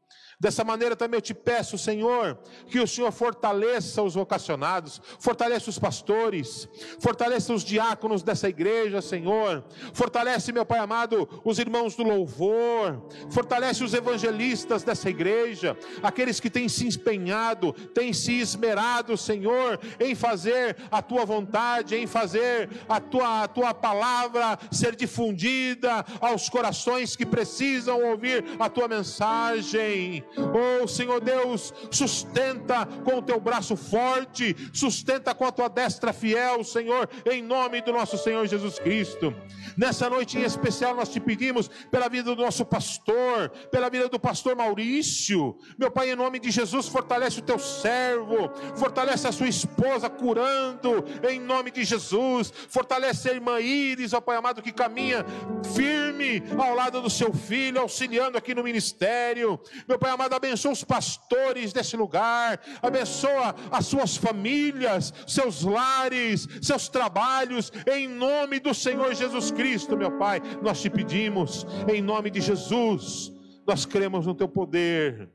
[0.41, 2.35] Dessa maneira também eu te peço, Senhor,
[2.67, 6.67] que o Senhor fortaleça os vocacionados, fortaleça os pastores,
[6.99, 9.63] fortaleça os diáconos dessa igreja, Senhor.
[9.93, 16.49] Fortalece, meu Pai amado, os irmãos do louvor, fortalece os evangelistas dessa igreja, aqueles que
[16.49, 22.99] têm se empenhado, têm se esmerado, Senhor, em fazer a tua vontade, em fazer a
[22.99, 30.25] tua, a tua palavra ser difundida aos corações que precisam ouvir a tua mensagem.
[30.37, 36.63] Oh Senhor Deus, sustenta com o teu braço forte, sustenta com a tua destra fiel,
[36.63, 39.33] Senhor, em nome do nosso Senhor Jesus Cristo.
[39.77, 44.19] Nessa noite em especial, nós te pedimos pela vida do nosso pastor, pela vida do
[44.19, 45.57] pastor Maurício.
[45.77, 51.03] Meu Pai, em nome de Jesus, fortalece o teu servo, fortalece a sua esposa curando,
[51.27, 52.51] em nome de Jesus.
[52.69, 55.25] Fortalece a irmã Iris, ó Pai amado, que caminha
[55.73, 59.59] firme ao lado do seu filho, auxiliando aqui no ministério.
[59.87, 66.87] Meu Pai amado, abençoa os pastores desse lugar, abençoa as suas famílias, seus lares, seus
[66.87, 72.39] trabalhos, em nome do Senhor Jesus Cristo, meu Pai, nós te pedimos, em nome de
[72.39, 73.31] Jesus,
[73.65, 75.29] nós cremos no teu poder.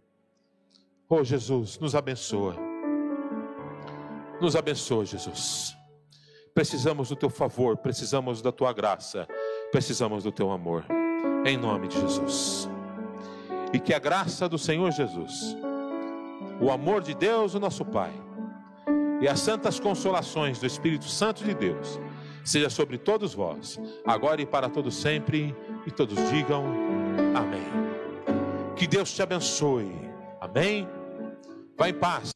[1.09, 2.57] Oh Jesus, nos abençoa.
[4.41, 5.75] Nos abençoa, Jesus.
[6.55, 9.27] Precisamos do teu favor, precisamos da tua graça,
[9.71, 10.85] precisamos do teu amor.
[11.45, 12.69] Em nome de Jesus
[13.77, 15.55] e que a graça do Senhor Jesus,
[16.59, 18.11] o amor de Deus, o nosso Pai,
[19.21, 22.01] e as santas consolações do Espírito Santo de Deus,
[22.43, 25.55] seja sobre todos vós, agora e para todos sempre,
[25.87, 26.65] e todos digam
[27.37, 27.67] amém.
[28.77, 29.93] Que Deus te abençoe.
[30.41, 30.89] Amém.
[31.77, 32.25] Vá em paz.